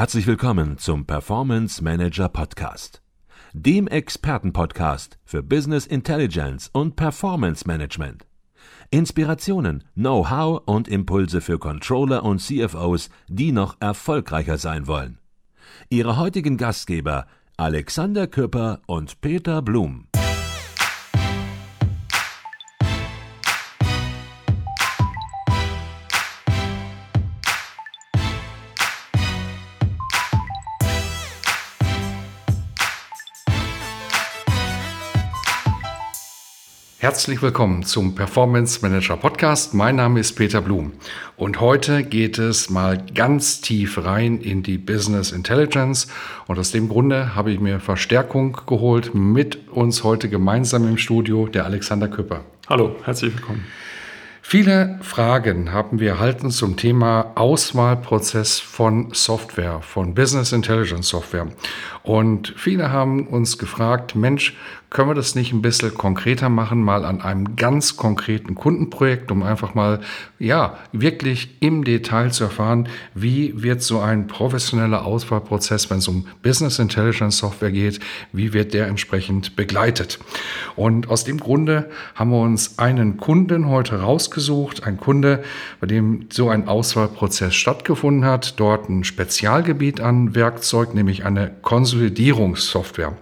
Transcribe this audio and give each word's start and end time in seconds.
Herzlich 0.00 0.26
willkommen 0.26 0.78
zum 0.78 1.04
Performance 1.04 1.84
Manager 1.84 2.30
Podcast, 2.30 3.02
dem 3.52 3.86
Expertenpodcast 3.86 5.18
für 5.26 5.42
Business 5.42 5.84
Intelligence 5.84 6.70
und 6.72 6.96
Performance 6.96 7.66
Management. 7.66 8.24
Inspirationen, 8.90 9.84
Know-how 9.92 10.62
und 10.64 10.88
Impulse 10.88 11.42
für 11.42 11.58
Controller 11.58 12.24
und 12.24 12.38
CFOs, 12.38 13.10
die 13.28 13.52
noch 13.52 13.76
erfolgreicher 13.80 14.56
sein 14.56 14.86
wollen. 14.86 15.18
Ihre 15.90 16.16
heutigen 16.16 16.56
Gastgeber 16.56 17.26
Alexander 17.58 18.26
Küpper 18.26 18.80
und 18.86 19.20
Peter 19.20 19.60
Blum. 19.60 20.06
Herzlich 37.02 37.40
willkommen 37.40 37.82
zum 37.82 38.14
Performance 38.14 38.80
Manager 38.82 39.16
Podcast. 39.16 39.72
Mein 39.72 39.96
Name 39.96 40.20
ist 40.20 40.34
Peter 40.34 40.60
Blum 40.60 40.92
und 41.38 41.58
heute 41.58 42.04
geht 42.04 42.36
es 42.36 42.68
mal 42.68 43.02
ganz 43.14 43.62
tief 43.62 44.04
rein 44.04 44.38
in 44.42 44.62
die 44.62 44.76
Business 44.76 45.32
Intelligence 45.32 46.08
und 46.46 46.58
aus 46.58 46.72
dem 46.72 46.90
Grunde 46.90 47.34
habe 47.34 47.52
ich 47.52 47.58
mir 47.58 47.80
Verstärkung 47.80 48.54
geholt 48.66 49.14
mit 49.14 49.66
uns 49.70 50.04
heute 50.04 50.28
gemeinsam 50.28 50.86
im 50.86 50.98
Studio 50.98 51.46
der 51.46 51.64
Alexander 51.64 52.06
Küpper. 52.06 52.44
Hallo, 52.68 52.94
herzlich 53.06 53.34
willkommen. 53.34 53.64
Viele 54.42 54.98
Fragen 55.00 55.72
haben 55.72 56.00
wir 56.00 56.10
erhalten 56.10 56.50
zum 56.50 56.76
Thema 56.76 57.32
Auswahlprozess 57.36 58.58
von 58.58 59.10
Software, 59.12 59.80
von 59.80 60.14
Business 60.14 60.52
Intelligence 60.52 61.08
Software. 61.08 61.46
Und 62.02 62.52
viele 62.56 62.90
haben 62.90 63.26
uns 63.28 63.58
gefragt, 63.58 64.16
Mensch, 64.16 64.56
können 64.90 65.08
wir 65.08 65.14
das 65.14 65.36
nicht 65.36 65.52
ein 65.52 65.62
bisschen 65.62 65.94
konkreter 65.94 66.48
machen, 66.48 66.82
mal 66.82 67.04
an 67.04 67.20
einem 67.20 67.54
ganz 67.54 67.96
konkreten 67.96 68.56
Kundenprojekt, 68.56 69.30
um 69.30 69.44
einfach 69.44 69.74
mal, 69.74 70.00
ja, 70.40 70.78
wirklich 70.90 71.56
im 71.60 71.84
Detail 71.84 72.32
zu 72.32 72.44
erfahren, 72.44 72.88
wie 73.14 73.62
wird 73.62 73.82
so 73.82 74.00
ein 74.00 74.26
professioneller 74.26 75.06
Auswahlprozess, 75.06 75.90
wenn 75.90 75.98
es 75.98 76.08
um 76.08 76.26
Business 76.42 76.80
Intelligence 76.80 77.38
Software 77.38 77.70
geht, 77.70 78.00
wie 78.32 78.52
wird 78.52 78.74
der 78.74 78.88
entsprechend 78.88 79.54
begleitet? 79.54 80.18
Und 80.74 81.08
aus 81.08 81.22
dem 81.22 81.38
Grunde 81.38 81.88
haben 82.16 82.32
wir 82.32 82.40
uns 82.40 82.80
einen 82.80 83.16
Kunden 83.16 83.68
heute 83.68 84.00
rausgesucht, 84.00 84.82
ein 84.82 84.96
Kunde, 84.96 85.44
bei 85.80 85.86
dem 85.86 86.26
so 86.32 86.48
ein 86.48 86.66
Auswahlprozess 86.66 87.54
stattgefunden 87.54 88.24
hat, 88.24 88.58
dort 88.58 88.88
ein 88.88 89.04
Spezialgebiet 89.04 90.00
an 90.00 90.34
Werkzeug, 90.34 90.94
nämlich 90.94 91.24
eine 91.24 91.52
Konsolidierungssoftware 91.62 93.16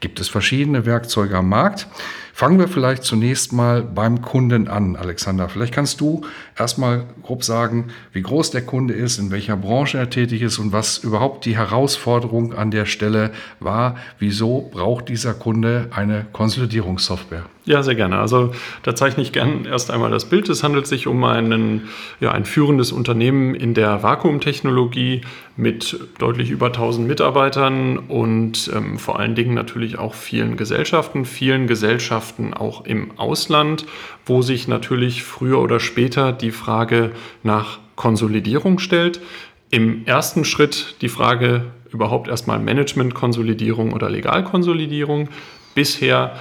gibt 0.00 0.20
es 0.20 0.28
verschiedene 0.28 0.86
Werkzeuge 0.86 1.36
am 1.36 1.48
Markt. 1.48 1.86
Fangen 2.32 2.58
wir 2.58 2.68
vielleicht 2.68 3.02
zunächst 3.02 3.52
mal 3.52 3.82
beim 3.82 4.22
Kunden 4.22 4.68
an, 4.68 4.94
Alexander. 4.94 5.48
Vielleicht 5.48 5.74
kannst 5.74 6.00
du 6.00 6.24
erstmal 6.56 7.04
grob 7.22 7.42
sagen, 7.42 7.88
wie 8.12 8.22
groß 8.22 8.52
der 8.52 8.62
Kunde 8.62 8.94
ist, 8.94 9.18
in 9.18 9.32
welcher 9.32 9.56
Branche 9.56 9.98
er 9.98 10.08
tätig 10.08 10.42
ist 10.42 10.58
und 10.58 10.72
was 10.72 10.98
überhaupt 10.98 11.44
die 11.46 11.56
Herausforderung 11.56 12.54
an 12.54 12.70
der 12.70 12.86
Stelle 12.86 13.32
war. 13.58 13.96
Wieso 14.20 14.70
braucht 14.72 15.08
dieser 15.08 15.34
Kunde 15.34 15.88
eine 15.90 16.26
Konsolidierungssoftware? 16.32 17.46
Ja, 17.68 17.82
sehr 17.82 17.96
gerne. 17.96 18.18
Also 18.18 18.52
da 18.82 18.94
zeichne 18.94 19.22
ich 19.22 19.30
gern 19.30 19.66
erst 19.66 19.90
einmal 19.90 20.10
das 20.10 20.24
Bild. 20.24 20.48
Es 20.48 20.62
handelt 20.62 20.86
sich 20.86 21.06
um 21.06 21.22
einen, 21.22 21.88
ja, 22.18 22.32
ein 22.32 22.46
führendes 22.46 22.92
Unternehmen 22.92 23.54
in 23.54 23.74
der 23.74 24.02
Vakuumtechnologie 24.02 25.20
mit 25.58 26.00
deutlich 26.18 26.48
über 26.48 26.68
1000 26.68 27.06
Mitarbeitern 27.06 27.98
und 27.98 28.70
ähm, 28.74 28.98
vor 28.98 29.20
allen 29.20 29.34
Dingen 29.34 29.52
natürlich 29.52 29.98
auch 29.98 30.14
vielen 30.14 30.56
Gesellschaften, 30.56 31.26
vielen 31.26 31.66
Gesellschaften 31.66 32.54
auch 32.54 32.86
im 32.86 33.10
Ausland, 33.18 33.84
wo 34.24 34.40
sich 34.40 34.66
natürlich 34.66 35.22
früher 35.22 35.60
oder 35.60 35.78
später 35.78 36.32
die 36.32 36.52
Frage 36.52 37.10
nach 37.42 37.80
Konsolidierung 37.96 38.78
stellt. 38.78 39.20
Im 39.68 40.06
ersten 40.06 40.46
Schritt 40.46 40.96
die 41.02 41.10
Frage 41.10 41.64
überhaupt 41.92 42.28
erstmal 42.28 42.60
Management-Konsolidierung 42.60 43.92
oder 43.92 44.08
Legalkonsolidierung. 44.08 45.28
Bisher 45.74 46.34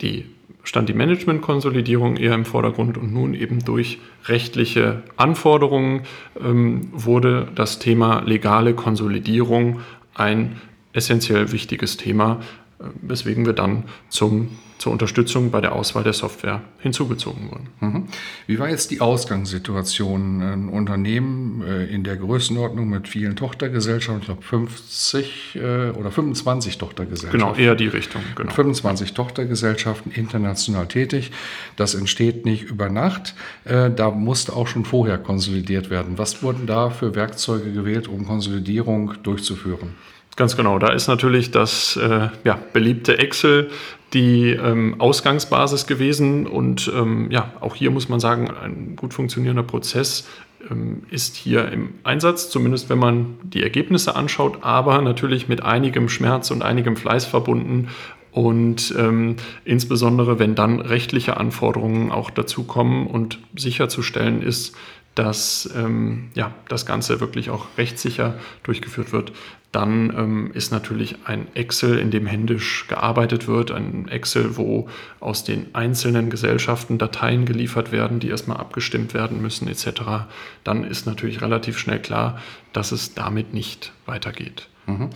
die 0.00 0.26
stand 0.64 0.88
die 0.88 0.94
Management-Konsolidierung 0.94 2.16
eher 2.16 2.34
im 2.34 2.44
Vordergrund 2.44 2.98
und 2.98 3.12
nun 3.12 3.34
eben 3.34 3.64
durch 3.64 3.98
rechtliche 4.24 5.02
Anforderungen 5.16 6.02
ähm, 6.42 6.88
wurde 6.92 7.48
das 7.54 7.78
Thema 7.78 8.22
legale 8.22 8.74
Konsolidierung 8.74 9.80
ein 10.14 10.60
essentiell 10.92 11.52
wichtiges 11.52 11.96
Thema, 11.96 12.40
äh, 12.80 12.84
weswegen 13.02 13.46
wir 13.46 13.52
dann 13.52 13.84
zum 14.08 14.48
zur 14.84 14.92
Unterstützung 14.92 15.50
bei 15.50 15.62
der 15.62 15.72
Auswahl 15.72 16.04
der 16.04 16.12
Software 16.12 16.60
hinzugezogen 16.78 17.50
wurden. 17.50 17.68
Mhm. 17.80 18.04
Wie 18.46 18.58
war 18.58 18.68
jetzt 18.68 18.90
die 18.90 19.00
Ausgangssituation? 19.00 20.42
Ein 20.42 20.68
Unternehmen 20.68 21.62
äh, 21.66 21.86
in 21.86 22.04
der 22.04 22.18
Größenordnung 22.18 22.90
mit 22.90 23.08
vielen 23.08 23.34
Tochtergesellschaften, 23.34 24.20
ich 24.20 24.26
glaube 24.26 24.42
50 24.42 25.54
äh, 25.54 25.88
oder 25.88 26.10
25 26.10 26.76
Tochtergesellschaften. 26.76 27.40
Genau, 27.40 27.54
eher 27.54 27.76
die 27.76 27.86
Richtung. 27.86 28.20
Genau. 28.36 28.52
25 28.52 29.14
Tochtergesellschaften 29.14 30.12
international 30.12 30.86
tätig. 30.86 31.30
Das 31.76 31.94
entsteht 31.94 32.44
nicht 32.44 32.64
über 32.64 32.90
Nacht. 32.90 33.34
Äh, 33.64 33.90
da 33.90 34.10
musste 34.10 34.52
auch 34.52 34.66
schon 34.66 34.84
vorher 34.84 35.16
konsolidiert 35.16 35.88
werden. 35.88 36.18
Was 36.18 36.42
wurden 36.42 36.66
da 36.66 36.90
für 36.90 37.14
Werkzeuge 37.14 37.72
gewählt, 37.72 38.06
um 38.06 38.26
Konsolidierung 38.26 39.14
durchzuführen? 39.22 39.94
Ganz 40.36 40.56
genau, 40.56 40.78
da 40.80 40.92
ist 40.92 41.06
natürlich 41.06 41.52
das 41.52 41.96
äh, 41.96 42.28
ja, 42.44 42.58
beliebte 42.72 43.18
Excel 43.18 43.70
die 44.14 44.50
ähm, 44.50 44.94
Ausgangsbasis 45.00 45.86
gewesen 45.86 46.46
und 46.46 46.90
ähm, 46.94 47.30
ja, 47.30 47.52
auch 47.60 47.74
hier 47.74 47.90
muss 47.90 48.08
man 48.08 48.20
sagen, 48.20 48.48
ein 48.48 48.94
gut 48.94 49.12
funktionierender 49.12 49.64
Prozess 49.64 50.28
ähm, 50.70 51.02
ist 51.10 51.34
hier 51.34 51.70
im 51.72 51.94
Einsatz, 52.04 52.48
zumindest 52.48 52.88
wenn 52.88 52.98
man 52.98 53.34
die 53.42 53.62
Ergebnisse 53.62 54.14
anschaut, 54.14 54.58
aber 54.62 55.02
natürlich 55.02 55.48
mit 55.48 55.64
einigem 55.64 56.08
Schmerz 56.08 56.52
und 56.52 56.62
einigem 56.62 56.96
Fleiß 56.96 57.26
verbunden 57.26 57.88
und 58.30 58.94
ähm, 58.96 59.36
insbesondere 59.64 60.38
wenn 60.38 60.54
dann 60.54 60.80
rechtliche 60.80 61.36
Anforderungen 61.36 62.12
auch 62.12 62.30
dazu 62.30 62.64
kommen 62.64 63.08
und 63.08 63.40
sicherzustellen 63.56 64.42
ist, 64.42 64.76
dass 65.14 65.68
ähm, 65.76 66.30
ja, 66.34 66.54
das 66.68 66.86
Ganze 66.86 67.20
wirklich 67.20 67.50
auch 67.50 67.66
rechtssicher 67.78 68.34
durchgeführt 68.62 69.12
wird, 69.12 69.32
dann 69.74 70.12
ähm, 70.16 70.50
ist 70.54 70.70
natürlich 70.70 71.16
ein 71.24 71.48
Excel, 71.54 71.98
in 71.98 72.12
dem 72.12 72.26
händisch 72.26 72.86
gearbeitet 72.86 73.48
wird, 73.48 73.72
ein 73.72 74.06
Excel, 74.08 74.56
wo 74.56 74.88
aus 75.18 75.42
den 75.42 75.74
einzelnen 75.74 76.30
Gesellschaften 76.30 76.98
Dateien 76.98 77.44
geliefert 77.44 77.90
werden, 77.90 78.20
die 78.20 78.28
erstmal 78.28 78.58
abgestimmt 78.58 79.14
werden 79.14 79.42
müssen 79.42 79.66
etc. 79.66 80.26
Dann 80.62 80.84
ist 80.84 81.06
natürlich 81.06 81.42
relativ 81.42 81.78
schnell 81.78 81.98
klar, 81.98 82.40
dass 82.72 82.92
es 82.92 83.14
damit 83.14 83.52
nicht 83.52 83.92
weitergeht. 84.06 84.68
Mhm. 84.86 85.10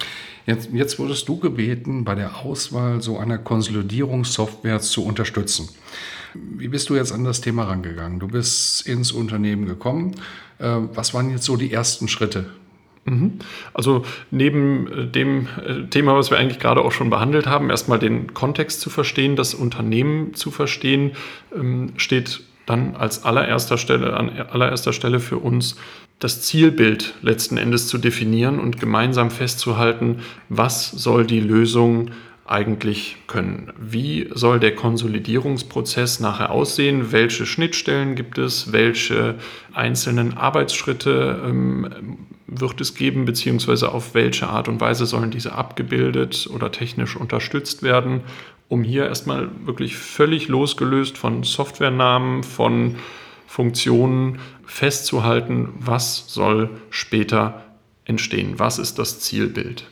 Jetzt, 0.46 0.70
jetzt 0.72 0.98
wurdest 0.98 1.28
du 1.28 1.38
gebeten, 1.38 2.04
bei 2.04 2.14
der 2.14 2.44
Auswahl 2.44 3.00
so 3.00 3.18
einer 3.18 3.38
Konsolidierungssoftware 3.38 4.80
zu 4.80 5.04
unterstützen. 5.04 5.68
Wie 6.34 6.68
bist 6.68 6.88
du 6.88 6.96
jetzt 6.96 7.12
an 7.12 7.24
das 7.24 7.40
Thema 7.40 7.64
rangegangen? 7.64 8.18
Du 8.18 8.28
bist 8.28 8.86
ins 8.86 9.12
Unternehmen 9.12 9.66
gekommen. 9.66 10.14
Äh, 10.58 10.76
was 10.94 11.14
waren 11.14 11.30
jetzt 11.30 11.44
so 11.44 11.56
die 11.56 11.72
ersten 11.72 12.08
Schritte? 12.08 12.46
Mhm. 13.04 13.38
Also 13.74 14.04
neben 14.30 14.86
äh, 14.92 15.06
dem 15.06 15.48
äh, 15.64 15.86
Thema, 15.88 16.14
was 16.16 16.30
wir 16.30 16.38
eigentlich 16.38 16.58
gerade 16.58 16.82
auch 16.82 16.92
schon 16.92 17.10
behandelt 17.10 17.46
haben, 17.46 17.70
erstmal 17.70 17.98
den 17.98 18.34
Kontext 18.34 18.80
zu 18.80 18.90
verstehen, 18.90 19.36
das 19.36 19.54
Unternehmen 19.54 20.34
zu 20.34 20.50
verstehen, 20.50 21.12
ähm, 21.54 21.92
steht 21.96 22.42
dann 22.66 22.96
als 22.96 23.24
allererster 23.24 23.78
Stelle, 23.78 24.14
an 24.16 24.30
allererster 24.30 24.92
Stelle 24.92 25.20
für 25.20 25.38
uns 25.38 25.76
das 26.18 26.42
Zielbild 26.42 27.14
letzten 27.22 27.56
Endes 27.56 27.86
zu 27.86 27.96
definieren 27.96 28.58
und 28.58 28.80
gemeinsam 28.80 29.30
festzuhalten, 29.30 30.18
was 30.48 30.90
soll 30.90 31.24
die 31.24 31.40
Lösung 31.40 32.10
eigentlich 32.48 33.16
können. 33.26 33.72
Wie 33.78 34.28
soll 34.34 34.58
der 34.58 34.74
Konsolidierungsprozess 34.74 36.20
nachher 36.20 36.50
aussehen? 36.50 37.12
Welche 37.12 37.46
Schnittstellen 37.46 38.14
gibt 38.14 38.38
es? 38.38 38.72
Welche 38.72 39.36
einzelnen 39.74 40.36
Arbeitsschritte 40.36 41.42
ähm, 41.44 42.18
wird 42.46 42.80
es 42.80 42.94
geben? 42.94 43.26
Beziehungsweise 43.26 43.92
auf 43.92 44.14
welche 44.14 44.48
Art 44.48 44.68
und 44.68 44.80
Weise 44.80 45.04
sollen 45.06 45.30
diese 45.30 45.52
abgebildet 45.52 46.48
oder 46.52 46.72
technisch 46.72 47.16
unterstützt 47.16 47.82
werden? 47.82 48.22
Um 48.68 48.82
hier 48.82 49.06
erstmal 49.06 49.50
wirklich 49.64 49.96
völlig 49.96 50.48
losgelöst 50.48 51.18
von 51.18 51.42
Softwarenamen, 51.42 52.42
von 52.42 52.96
Funktionen 53.46 54.40
festzuhalten, 54.64 55.70
was 55.78 56.24
soll 56.28 56.70
später 56.90 57.64
entstehen? 58.04 58.58
Was 58.58 58.78
ist 58.78 58.98
das 58.98 59.20
Zielbild? 59.20 59.86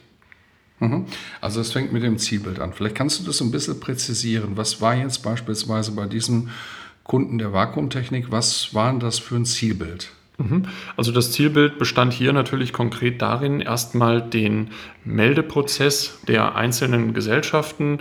Mhm. 0.78 1.06
Also 1.40 1.60
es 1.60 1.72
fängt 1.72 1.92
mit 1.92 2.02
dem 2.02 2.18
Zielbild 2.18 2.60
an. 2.60 2.72
Vielleicht 2.72 2.94
kannst 2.94 3.20
du 3.20 3.24
das 3.24 3.40
ein 3.40 3.50
bisschen 3.50 3.80
präzisieren. 3.80 4.56
Was 4.56 4.80
war 4.80 4.94
jetzt 4.94 5.22
beispielsweise 5.22 5.92
bei 5.92 6.06
diesem 6.06 6.50
Kunden 7.04 7.38
der 7.38 7.52
Vakuumtechnik, 7.52 8.30
was 8.30 8.74
war 8.74 8.92
das 8.98 9.18
für 9.18 9.36
ein 9.36 9.44
Zielbild? 9.44 10.10
Mhm. 10.38 10.64
Also 10.96 11.12
das 11.12 11.32
Zielbild 11.32 11.78
bestand 11.78 12.12
hier 12.12 12.32
natürlich 12.32 12.72
konkret 12.72 13.22
darin, 13.22 13.60
erstmal 13.60 14.20
den 14.20 14.70
Meldeprozess 15.04 16.18
der 16.28 16.56
einzelnen 16.56 17.14
Gesellschaften 17.14 18.00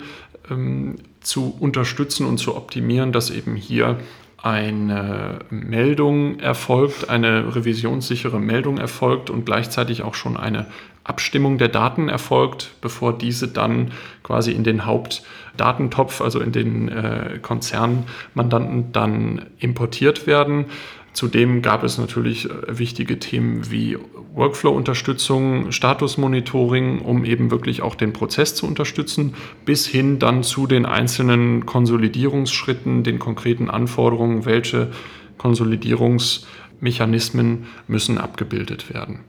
ähm, 0.49 0.95
zu 1.21 1.55
unterstützen 1.59 2.25
und 2.25 2.37
zu 2.37 2.55
optimieren, 2.55 3.11
dass 3.11 3.29
eben 3.29 3.55
hier 3.55 3.99
eine 4.37 5.39
Meldung 5.49 6.39
erfolgt, 6.39 7.09
eine 7.09 7.55
revisionssichere 7.55 8.39
Meldung 8.39 8.77
erfolgt 8.77 9.29
und 9.29 9.45
gleichzeitig 9.45 10.03
auch 10.03 10.13
schon 10.13 10.37
eine 10.37 10.67
Abstimmung 11.05 11.57
der 11.59 11.69
Daten 11.69 12.09
erfolgt, 12.09 12.71
bevor 12.81 13.17
diese 13.17 13.47
dann 13.47 13.91
quasi 14.23 14.51
in 14.51 14.63
den 14.63 14.85
Hauptdatentopf, 14.85 16.19
also 16.19 16.39
in 16.39 16.51
den 16.51 16.89
äh, 16.89 17.37
Konzernmandanten 17.41 18.91
dann 18.91 19.45
importiert 19.59 20.27
werden. 20.27 20.65
Zudem 21.13 21.61
gab 21.61 21.83
es 21.83 21.99
natürlich 21.99 22.49
äh, 22.49 22.79
wichtige 22.79 23.19
Themen 23.19 23.69
wie 23.69 23.99
Workflow-Unterstützung, 24.33 25.71
Statusmonitoring, 25.71 27.01
um 27.01 27.23
eben 27.23 27.51
wirklich 27.51 27.83
auch 27.83 27.93
den 27.93 28.11
Prozess 28.11 28.55
zu 28.55 28.65
unterstützen, 28.65 29.35
bis 29.63 29.85
hin 29.85 30.17
dann 30.17 30.41
zu 30.41 30.65
den 30.65 30.87
einzelnen 30.87 31.67
Konsolidierungsschritten, 31.67 33.03
den 33.03 33.19
konkreten 33.19 33.69
Anforderungen, 33.69 34.45
welche 34.45 34.89
Konsolidierungsmechanismen 35.37 37.67
müssen 37.87 38.17
abgebildet 38.17 38.91
werden. 38.91 39.19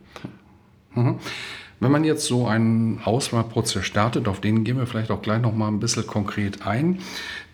Mhm. 0.94 1.18
Wenn 1.78 1.92
man 1.92 2.04
jetzt 2.04 2.24
so 2.24 2.46
einen 2.46 3.02
Auswahlprozess 3.04 3.84
startet, 3.84 4.28
auf 4.28 4.40
den 4.40 4.64
gehen 4.64 4.78
wir 4.78 4.86
vielleicht 4.86 5.10
auch 5.10 5.20
gleich 5.20 5.42
noch 5.42 5.54
mal 5.54 5.68
ein 5.68 5.78
bisschen 5.78 6.06
konkret 6.06 6.66
ein, 6.66 7.00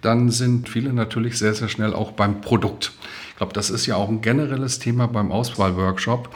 dann 0.01 0.31
sind 0.31 0.69
viele 0.69 0.93
natürlich 0.93 1.39
sehr, 1.39 1.55
sehr 1.55 1.69
schnell 1.69 1.93
auch 1.93 2.13
beim 2.13 2.41
Produkt. 2.41 2.93
Ich 3.31 3.37
glaube, 3.37 3.53
das 3.53 3.71
ist 3.71 3.87
ja 3.87 3.97
auch 3.97 4.09
ein 4.09 4.21
generelles 4.21 4.79
Thema 4.79 5.09
beim 5.09 5.33
Auswahlworkshop. 5.33 6.33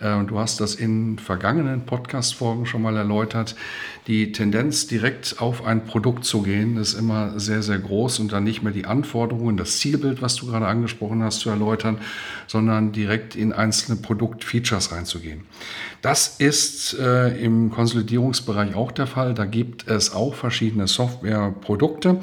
Äh, 0.00 0.24
du 0.24 0.38
hast 0.38 0.60
das 0.60 0.74
in 0.74 1.18
vergangenen 1.18 1.86
Podcast-Folgen 1.86 2.66
schon 2.66 2.82
mal 2.82 2.96
erläutert. 2.96 3.54
Die 4.06 4.32
Tendenz, 4.32 4.86
direkt 4.86 5.36
auf 5.40 5.64
ein 5.64 5.84
Produkt 5.84 6.24
zu 6.24 6.42
gehen, 6.42 6.76
ist 6.76 6.94
immer 6.94 7.38
sehr, 7.40 7.62
sehr 7.62 7.78
groß 7.78 8.20
und 8.20 8.32
dann 8.32 8.44
nicht 8.44 8.62
mehr 8.62 8.72
die 8.72 8.86
Anforderungen, 8.86 9.56
das 9.56 9.78
Zielbild, 9.78 10.22
was 10.22 10.36
du 10.36 10.46
gerade 10.46 10.66
angesprochen 10.66 11.22
hast, 11.22 11.40
zu 11.40 11.50
erläutern, 11.50 11.98
sondern 12.46 12.92
direkt 12.92 13.34
in 13.34 13.52
einzelne 13.52 13.96
Produktfeatures 13.96 14.92
reinzugehen. 14.92 15.44
Das 16.02 16.36
ist 16.38 16.96
äh, 16.98 17.36
im 17.42 17.70
Konsolidierungsbereich 17.70 18.74
auch 18.74 18.92
der 18.92 19.06
Fall. 19.06 19.34
Da 19.34 19.44
gibt 19.44 19.88
es 19.88 20.12
auch 20.12 20.34
verschiedene 20.34 20.86
Softwareprodukte 20.86 22.20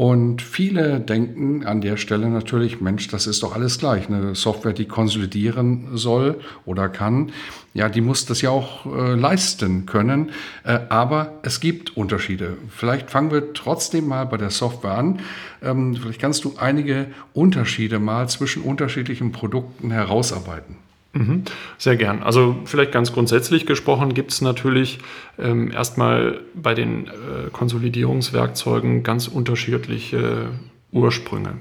und 0.00 0.40
viele 0.40 0.98
denken 0.98 1.66
an 1.66 1.82
der 1.82 1.98
Stelle 1.98 2.30
natürlich, 2.30 2.80
Mensch, 2.80 3.08
das 3.08 3.26
ist 3.26 3.42
doch 3.42 3.54
alles 3.54 3.78
gleich. 3.78 4.08
Eine 4.08 4.34
Software, 4.34 4.72
die 4.72 4.86
konsolidieren 4.86 5.88
soll 5.92 6.40
oder 6.64 6.88
kann, 6.88 7.32
ja, 7.74 7.90
die 7.90 8.00
muss 8.00 8.24
das 8.24 8.40
ja 8.40 8.48
auch 8.48 8.86
äh, 8.86 9.14
leisten 9.14 9.84
können. 9.84 10.30
Äh, 10.64 10.78
aber 10.88 11.40
es 11.42 11.60
gibt 11.60 11.98
Unterschiede. 11.98 12.56
Vielleicht 12.70 13.10
fangen 13.10 13.30
wir 13.30 13.52
trotzdem 13.52 14.08
mal 14.08 14.24
bei 14.24 14.38
der 14.38 14.48
Software 14.48 14.96
an. 14.96 15.20
Ähm, 15.60 15.94
vielleicht 15.94 16.18
kannst 16.18 16.44
du 16.44 16.54
einige 16.56 17.08
Unterschiede 17.34 17.98
mal 17.98 18.26
zwischen 18.26 18.62
unterschiedlichen 18.62 19.32
Produkten 19.32 19.90
herausarbeiten. 19.90 20.76
Mhm. 21.12 21.42
Sehr 21.76 21.96
gern. 21.96 22.22
Also 22.22 22.56
vielleicht 22.64 22.92
ganz 22.92 23.12
grundsätzlich 23.12 23.66
gesprochen 23.66 24.14
gibt 24.14 24.30
es 24.32 24.42
natürlich 24.42 24.98
ähm, 25.38 25.72
erstmal 25.72 26.40
bei 26.54 26.74
den 26.74 27.08
äh, 27.08 27.50
Konsolidierungswerkzeugen 27.52 29.02
ganz 29.02 29.26
unterschiedliche 29.26 30.50
Ursprünge. 30.92 31.54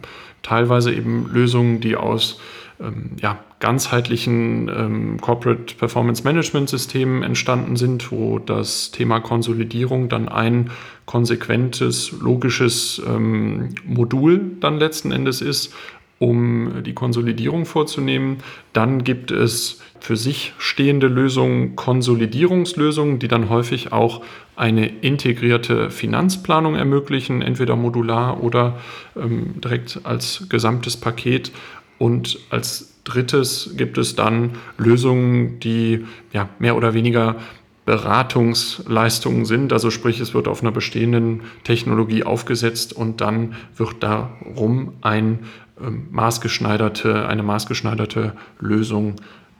Teilweise 0.43 0.93
eben 0.93 1.27
Lösungen, 1.31 1.81
die 1.81 1.95
aus 1.95 2.39
ähm, 2.79 3.11
ja, 3.21 3.43
ganzheitlichen 3.59 4.69
ähm, 4.69 5.19
Corporate 5.19 5.75
Performance 5.75 6.23
Management 6.23 6.69
Systemen 6.69 7.23
entstanden 7.23 7.75
sind, 7.75 8.11
wo 8.11 8.39
das 8.39 8.91
Thema 8.91 9.19
Konsolidierung 9.19 10.09
dann 10.09 10.29
ein 10.29 10.69
konsequentes, 11.05 12.11
logisches 12.21 13.01
ähm, 13.05 13.75
Modul 13.83 14.51
dann 14.59 14.77
letzten 14.77 15.11
Endes 15.11 15.41
ist 15.41 15.73
um 16.19 16.83
die 16.83 16.93
Konsolidierung 16.93 17.65
vorzunehmen. 17.65 18.37
Dann 18.73 19.03
gibt 19.03 19.31
es 19.31 19.81
für 20.01 20.15
sich 20.15 20.53
stehende 20.57 21.07
Lösungen, 21.07 21.75
Konsolidierungslösungen, 21.75 23.19
die 23.19 23.27
dann 23.27 23.49
häufig 23.49 23.91
auch 23.91 24.21
eine 24.55 24.87
integrierte 24.87 25.89
Finanzplanung 25.89 26.75
ermöglichen, 26.75 27.41
entweder 27.41 27.75
modular 27.77 28.43
oder 28.43 28.79
ähm, 29.15 29.61
direkt 29.61 30.01
als 30.03 30.47
gesamtes 30.49 30.97
Paket. 30.97 31.51
Und 31.97 32.39
als 32.49 32.93
drittes 33.05 33.73
gibt 33.77 33.97
es 33.97 34.15
dann 34.15 34.51
Lösungen, 34.77 35.59
die 35.59 36.05
ja, 36.33 36.49
mehr 36.59 36.75
oder 36.75 36.93
weniger 36.93 37.37
Beratungsleistungen 37.85 39.45
sind. 39.45 39.73
Also 39.73 39.89
sprich, 39.89 40.19
es 40.19 40.33
wird 40.33 40.47
auf 40.47 40.61
einer 40.61 40.71
bestehenden 40.71 41.41
Technologie 41.63 42.23
aufgesetzt 42.23 42.93
und 42.93 43.19
dann 43.19 43.55
wird 43.77 44.03
darum 44.03 44.93
ein 45.01 45.39
ähm, 45.81 46.07
maßgeschneiderte, 46.11 47.27
eine 47.27 47.43
maßgeschneiderte 47.43 48.33
Lösung 48.59 49.15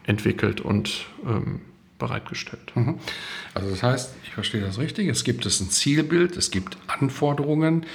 entwickelt 0.06 0.62
und 0.62 1.06
ähm, 1.26 1.62
bereitgestellt. 1.98 2.72
Mhm. 2.76 2.96
Also 3.54 3.70
das 3.70 3.84
heißt, 3.84 4.16
ich 4.24 4.32
verstehe 4.32 4.62
das 4.62 4.80
richtig, 4.80 5.08
es 5.08 5.24
gibt 5.24 5.46
es 5.46 5.60
ein 5.60 5.70
Zielbild, 5.70 6.38
es 6.38 6.50
gibt 6.50 6.78
Anforderungen, 6.88 7.86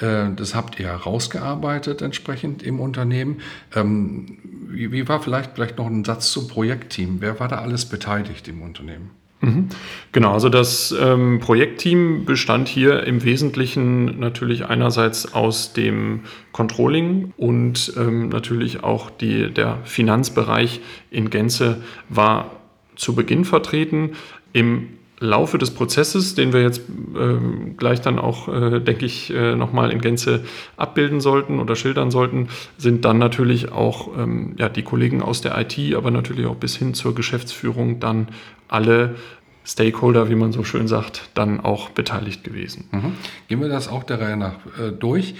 äh, 0.00 0.30
das 0.34 0.54
habt 0.54 0.78
ihr 0.78 0.86
herausgearbeitet 0.86 2.02
entsprechend 2.02 2.62
im 2.62 2.80
Unternehmen. 2.80 3.40
Ähm, 3.74 4.38
wie, 4.70 5.08
war 5.08 5.20
vielleicht, 5.20 5.52
vielleicht 5.54 5.78
noch 5.78 5.86
ein 5.86 6.04
Satz 6.04 6.30
zum 6.30 6.48
Projektteam? 6.48 7.20
Wer 7.20 7.40
war 7.40 7.48
da 7.48 7.56
alles 7.58 7.86
beteiligt 7.86 8.48
im 8.48 8.62
Unternehmen? 8.62 9.10
Mhm. 9.40 9.68
Genau, 10.10 10.32
also 10.32 10.48
das 10.48 10.94
ähm, 10.98 11.38
Projektteam 11.38 12.24
bestand 12.24 12.68
hier 12.68 13.04
im 13.04 13.22
Wesentlichen 13.22 14.18
natürlich 14.18 14.66
einerseits 14.66 15.32
aus 15.32 15.72
dem 15.72 16.24
Controlling 16.50 17.32
und 17.36 17.92
ähm, 17.96 18.30
natürlich 18.30 18.82
auch 18.82 19.10
die, 19.10 19.52
der 19.52 19.78
Finanzbereich 19.84 20.80
in 21.10 21.30
Gänze 21.30 21.82
war 22.08 22.56
zu 22.96 23.14
Beginn 23.14 23.44
vertreten. 23.44 24.12
Im 24.52 24.97
Laufe 25.20 25.58
des 25.58 25.72
Prozesses, 25.72 26.34
den 26.34 26.52
wir 26.52 26.62
jetzt 26.62 26.80
äh, 26.80 27.70
gleich 27.76 28.00
dann 28.00 28.18
auch, 28.18 28.48
äh, 28.48 28.80
denke 28.80 29.04
ich, 29.04 29.32
äh, 29.34 29.56
nochmal 29.56 29.90
in 29.90 30.00
Gänze 30.00 30.44
abbilden 30.76 31.20
sollten 31.20 31.58
oder 31.58 31.74
schildern 31.74 32.10
sollten, 32.10 32.48
sind 32.76 33.04
dann 33.04 33.18
natürlich 33.18 33.72
auch 33.72 34.16
ähm, 34.16 34.54
ja, 34.58 34.68
die 34.68 34.82
Kollegen 34.82 35.20
aus 35.20 35.40
der 35.40 35.58
IT, 35.58 35.76
aber 35.94 36.10
natürlich 36.10 36.46
auch 36.46 36.56
bis 36.56 36.76
hin 36.76 36.94
zur 36.94 37.14
Geschäftsführung 37.14 37.98
dann 37.98 38.28
alle 38.68 39.16
Stakeholder, 39.64 40.30
wie 40.30 40.34
man 40.34 40.52
so 40.52 40.64
schön 40.64 40.88
sagt, 40.88 41.28
dann 41.34 41.60
auch 41.60 41.90
beteiligt 41.90 42.44
gewesen. 42.44 42.88
Mhm. 42.90 43.12
Gehen 43.48 43.60
wir 43.60 43.68
das 43.68 43.88
auch 43.88 44.04
der 44.04 44.20
Reihe 44.20 44.36
nach 44.36 44.54
äh, 44.80 44.92
durch. 44.92 45.34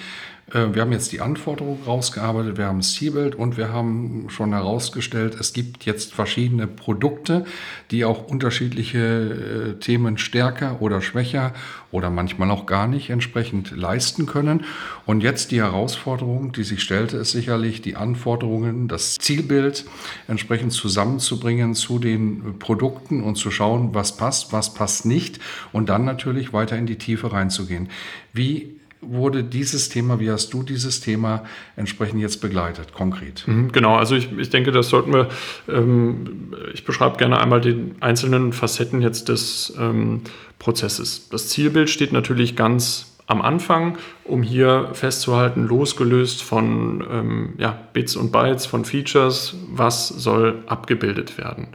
Äh, 0.53 0.75
wir 0.75 0.83
haben 0.83 0.93
jetzt 0.93 1.13
die 1.13 1.21
Anforderungen 1.21 1.83
rausgearbeitet, 1.85 2.57
wir 2.57 2.67
haben 2.67 2.79
das 2.79 2.93
Zielbild 2.93 3.35
und 3.35 3.57
wir 3.57 3.73
haben 3.73 4.27
schon 4.29 4.53
herausgestellt, 4.53 5.37
es 5.39 5.53
gibt 5.53 5.85
jetzt 5.85 6.15
verschiedene 6.15 6.67
Produkte, 6.67 7.45
die 7.91 8.05
auch 8.05 8.27
unterschiedliche 8.29 8.99
äh, 8.99 9.81
Themen 9.81 10.19
stärker 10.19 10.81
oder 10.81 11.01
schwächer 11.01 11.53
oder 11.91 12.11
manchmal 12.11 12.51
auch 12.51 12.67
gar 12.67 12.87
nicht 12.87 13.11
entsprechend 13.11 13.77
leisten 13.77 14.27
können. 14.27 14.65
Und 15.07 15.23
jetzt 15.23 15.51
die 15.51 15.61
Herausforderung, 15.61 16.53
die 16.53 16.65
sich 16.65 16.83
stellte, 16.83 17.17
ist 17.17 17.33
sicherlich 17.33 17.81
die 17.81 17.97
Anforderungen, 17.97 18.89
das 18.89 19.17
Zielbild 19.17 19.87
entsprechend 20.27 20.73
zusammenzubringen 20.73 21.75
zu 21.75 21.99
den 21.99 22.59
Produkten 22.59 23.23
und 23.23 23.37
zu 23.37 23.51
schauen, 23.51 23.95
was 23.95 24.17
passt, 24.17 24.53
was 24.53 24.75
passt 24.75 25.07
nicht 25.07 25.39
und 25.73 25.89
dann 25.89 26.05
natürlich 26.05 26.53
weiter 26.53 26.77
in 26.77 26.87
die 26.87 26.99
Tiefe 26.99 27.33
reinzugehen. 27.33 27.89
Wie 28.33 28.78
wurde 29.01 29.45
dieses 29.45 29.89
Thema, 29.89 30.19
wie 30.21 30.31
hast 30.31 30.53
du 30.53 30.63
dieses 30.63 31.01
Thema 31.01 31.45
entsprechend 31.77 32.21
jetzt 32.21 32.41
begleitet, 32.41 32.93
konkret? 32.93 33.45
Mhm, 33.47 33.73
genau, 33.73 33.97
also 33.97 34.17
ich, 34.17 34.31
ich 34.37 34.51
denke, 34.51 34.73
das 34.73 34.89
sollten 34.89 35.13
wir, 35.13 35.29
ähm, 35.69 36.55
ich 36.75 36.85
beschreibe 36.85 37.17
gerne 37.17 37.41
einmal 37.41 37.61
die 37.61 37.93
einzelnen 38.01 38.53
Facetten 38.53 39.01
jetzt 39.01 39.29
des 39.29 39.73
ähm, 39.79 40.23
Prozesses. 40.59 41.29
Das 41.31 41.49
Zielbild 41.49 41.91
steht 41.91 42.13
natürlich 42.13 42.57
ganz 42.57 43.15
am 43.29 43.43
Anfang, 43.43 43.99
um 44.25 44.43
hier 44.43 44.91
festzuhalten, 44.95 45.67
losgelöst 45.67 46.43
von 46.43 47.05
ähm, 47.11 47.53
ja, 47.59 47.79
Bits 47.93 48.17
und 48.17 48.33
Bytes, 48.33 48.67
von 48.67 48.85
Features, 48.85 49.55
was 49.71 50.09
soll 50.09 50.63
abgebildet 50.67 51.37
werden. 51.37 51.69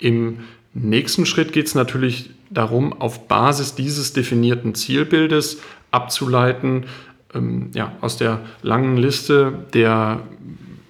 Im 0.00 0.40
nächsten 0.74 1.26
Schritt 1.26 1.52
geht 1.52 1.68
es 1.68 1.74
natürlich 1.74 2.30
darum, 2.50 2.92
auf 2.92 3.28
Basis 3.28 3.76
dieses 3.76 4.12
definierten 4.12 4.74
Zielbildes 4.74 5.58
abzuleiten, 5.90 6.86
ähm, 7.34 7.70
ja, 7.74 7.92
aus 8.00 8.16
der 8.16 8.40
langen 8.62 8.96
Liste 8.96 9.52
der 9.74 10.20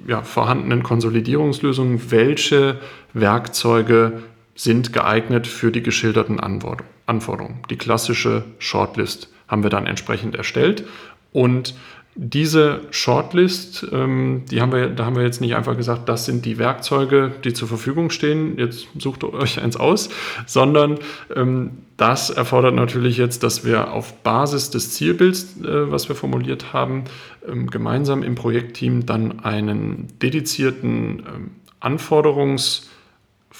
ja, 0.06 0.22
vorhandenen 0.22 0.82
Konsolidierungslösungen, 0.82 2.10
welche 2.10 2.78
Werkzeuge 3.12 4.22
sind 4.54 4.92
geeignet 4.92 5.46
für 5.46 5.70
die 5.72 5.82
geschilderten 5.82 6.40
Anforderungen. 6.40 7.62
Die 7.70 7.76
klassische 7.76 8.44
Shortlist 8.58 9.32
haben 9.48 9.62
wir 9.62 9.70
dann 9.70 9.86
entsprechend 9.86 10.34
erstellt 10.34 10.84
und 11.32 11.74
diese 12.16 12.80
Shortlist, 12.90 13.86
ähm, 13.92 14.42
die 14.50 14.60
haben 14.60 14.72
wir, 14.72 14.88
da 14.88 15.04
haben 15.04 15.16
wir 15.16 15.22
jetzt 15.22 15.40
nicht 15.40 15.54
einfach 15.54 15.76
gesagt, 15.76 16.08
das 16.08 16.24
sind 16.24 16.44
die 16.44 16.58
Werkzeuge, 16.58 17.32
die 17.44 17.52
zur 17.52 17.68
Verfügung 17.68 18.10
stehen, 18.10 18.58
jetzt 18.58 18.88
sucht 18.98 19.22
euch 19.22 19.62
eins 19.62 19.76
aus, 19.76 20.10
sondern 20.46 20.98
ähm, 21.34 21.70
das 21.96 22.30
erfordert 22.30 22.74
natürlich 22.74 23.16
jetzt, 23.16 23.42
dass 23.42 23.64
wir 23.64 23.92
auf 23.92 24.22
Basis 24.22 24.70
des 24.70 24.92
Zielbilds, 24.92 25.60
äh, 25.62 25.90
was 25.90 26.08
wir 26.08 26.16
formuliert 26.16 26.72
haben, 26.72 27.04
ähm, 27.46 27.68
gemeinsam 27.68 28.22
im 28.22 28.34
Projektteam 28.34 29.06
dann 29.06 29.40
einen 29.40 30.08
dedizierten 30.20 31.22
ähm, 31.26 31.50
Anforderungs- 31.80 32.88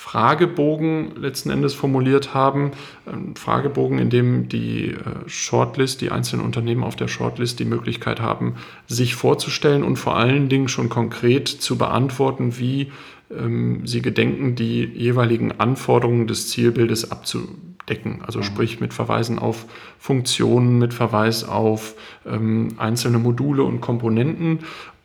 Fragebogen 0.01 1.15
letzten 1.15 1.51
Endes 1.51 1.75
formuliert 1.75 2.33
haben. 2.33 2.71
Ein 3.05 3.37
Fragebogen, 3.37 3.99
in 3.99 4.09
dem 4.09 4.49
die 4.49 4.93
äh, 4.93 4.97
Shortlist, 5.27 6.01
die 6.01 6.11
einzelnen 6.11 6.43
Unternehmen 6.43 6.85
auf 6.85 6.97
der 6.97 7.07
Shortlist 7.07 7.61
die 7.61 7.67
Möglichkeit 7.67 8.19
haben, 8.19 8.55
sich 8.89 9.15
vorzustellen 9.15 9.85
und 9.85 9.99
vor 9.99 10.17
allen 10.17 10.49
Dingen 10.49 10.69
schon 10.69 10.89
konkret 10.89 11.49
zu 11.49 11.77
beantworten, 11.77 12.59
wie 12.59 12.91
ähm, 13.31 13.87
sie 13.87 14.01
gedenken, 14.01 14.55
die 14.55 14.85
jeweiligen 14.85 15.61
Anforderungen 15.61 16.27
des 16.27 16.49
Zielbildes 16.49 17.13
abzudecken. 17.13 18.23
Also 18.23 18.39
mhm. 18.39 18.45
sprich 18.45 18.81
mit 18.81 18.95
Verweisen 18.95 19.39
auf 19.39 19.67
Funktionen, 19.99 20.79
mit 20.79 20.95
Verweis 20.95 21.45
auf 21.45 21.95
ähm, 22.27 22.69
einzelne 22.79 23.19
Module 23.19 23.65
und 23.65 23.83
Komponenten 23.83 24.61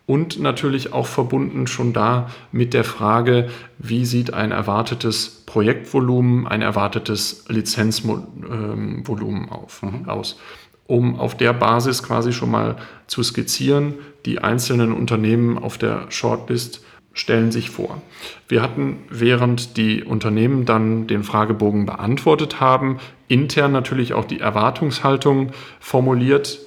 und 0.05 0.39
natürlich 0.39 0.93
auch 0.93 1.07
verbunden 1.07 1.67
schon 1.67 1.93
da 1.93 2.29
mit 2.51 2.73
der 2.73 2.83
Frage, 2.83 3.49
wie 3.77 4.05
sieht 4.05 4.33
ein 4.33 4.51
erwartetes 4.51 5.43
Projektvolumen, 5.45 6.47
ein 6.47 6.61
erwartetes 6.61 7.45
Lizenzvolumen 7.47 9.49
auf, 9.49 9.81
mhm. 9.81 10.07
aus, 10.07 10.39
um 10.85 11.19
auf 11.19 11.35
der 11.35 11.53
Basis 11.53 12.03
quasi 12.03 12.33
schon 12.33 12.51
mal 12.51 12.75
zu 13.07 13.23
skizzieren, 13.23 13.95
die 14.25 14.39
einzelnen 14.39 14.91
Unternehmen 14.91 15.57
auf 15.57 15.77
der 15.77 16.05
Shortlist 16.09 16.83
stellen 17.13 17.51
sich 17.51 17.69
vor. 17.69 18.01
Wir 18.47 18.61
hatten, 18.61 18.99
während 19.09 19.77
die 19.77 20.03
Unternehmen 20.03 20.65
dann 20.65 21.07
den 21.07 21.23
Fragebogen 21.23 21.85
beantwortet 21.85 22.59
haben, 22.59 22.99
intern 23.27 23.71
natürlich 23.71 24.13
auch 24.13 24.25
die 24.25 24.41
Erwartungshaltung 24.41 25.51
formuliert, 25.79 26.59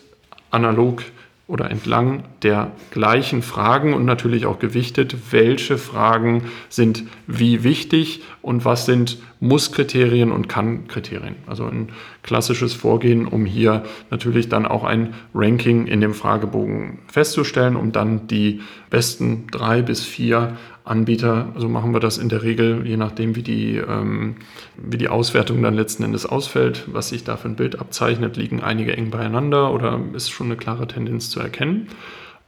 analog 0.51 1.03
oder 1.49 1.71
entlang 1.71 2.25
der 2.43 2.73
gleichen 2.91 3.41
Fragen 3.41 3.95
und 3.95 4.05
natürlich 4.05 4.45
auch 4.45 4.59
gewichtet, 4.59 5.33
welche 5.33 5.79
Fragen 5.79 6.45
sind 6.69 7.05
wie 7.27 7.65
wichtig 7.65 8.23
und 8.43 8.67
was 8.67 8.85
sind 8.85 9.19
Muss-Kriterien 9.41 10.31
und 10.31 10.49
Kann-Kriterien. 10.49 11.37
Also 11.47 11.65
ein 11.65 11.89
klassisches 12.23 12.75
Vorgehen, 12.75 13.27
um 13.27 13.47
hier 13.47 13.85
natürlich 14.11 14.51
dann 14.51 14.67
auch 14.67 14.85
ein 14.85 15.15
Ranking 15.35 15.87
in 15.87 16.03
dem 16.03 16.13
Fragebogen 16.13 16.99
festzustellen, 17.11 17.77
um 17.77 17.93
dann 17.93 18.27
die 18.27 18.61
besten 18.91 19.47
drei 19.51 19.81
bis 19.81 20.05
vier 20.05 20.59
Anbieter, 20.89 21.53
so 21.57 21.69
machen 21.69 21.93
wir 21.93 22.01
das 22.01 22.19
in 22.19 22.29
der 22.29 22.43
Regel, 22.43 22.87
je 22.87 22.97
nachdem, 22.97 23.37
wie 23.37 23.43
die, 23.43 23.77
ähm, 23.77 24.37
wie 24.77 24.99
die 24.99 25.09
Auswertung 25.09 25.63
dann 25.63 25.75
letzten 25.75 26.03
Endes 26.03 26.27
ausfällt, 26.27 26.85
was 26.87 27.11
sich 27.11 27.25
da 27.25 27.37
für 27.37 27.49
ein 27.49 27.57
Bild 27.57 27.79
abzeichnet, 27.79 28.37
liegen 28.37 28.63
einige 28.63 28.97
eng 28.97 29.11
beieinander 29.11 29.73
oder 29.73 30.01
ist 30.15 30.31
schon 30.31 30.49
eine 30.49 30.57
klare 30.57 30.87
Tendenz 30.87 31.31
zu 31.31 31.41
erkennen. 31.41 31.89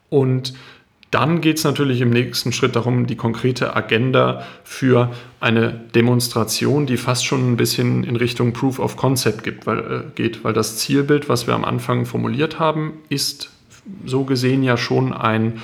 Und 0.08 0.54
dann 1.10 1.40
geht 1.40 1.58
es 1.58 1.64
natürlich 1.64 2.00
im 2.00 2.10
nächsten 2.10 2.52
Schritt 2.52 2.76
darum, 2.76 3.06
die 3.06 3.16
konkrete 3.16 3.74
Agenda 3.74 4.46
für 4.62 5.10
eine 5.40 5.72
Demonstration, 5.94 6.86
die 6.86 6.96
fast 6.96 7.26
schon 7.26 7.52
ein 7.52 7.56
bisschen 7.56 8.04
in 8.04 8.14
Richtung 8.14 8.52
Proof 8.52 8.78
of 8.78 8.96
Concept 8.96 9.42
gibt, 9.42 9.66
weil, 9.66 9.78
äh, 9.78 10.02
geht, 10.14 10.44
weil 10.44 10.52
das 10.52 10.76
Zielbild, 10.76 11.28
was 11.28 11.48
wir 11.48 11.54
am 11.54 11.64
Anfang 11.64 12.06
formuliert 12.06 12.60
haben, 12.60 12.92
ist 13.08 13.50
so 14.04 14.24
gesehen 14.24 14.62
ja 14.62 14.76
schon 14.76 15.12
ein, 15.12 15.60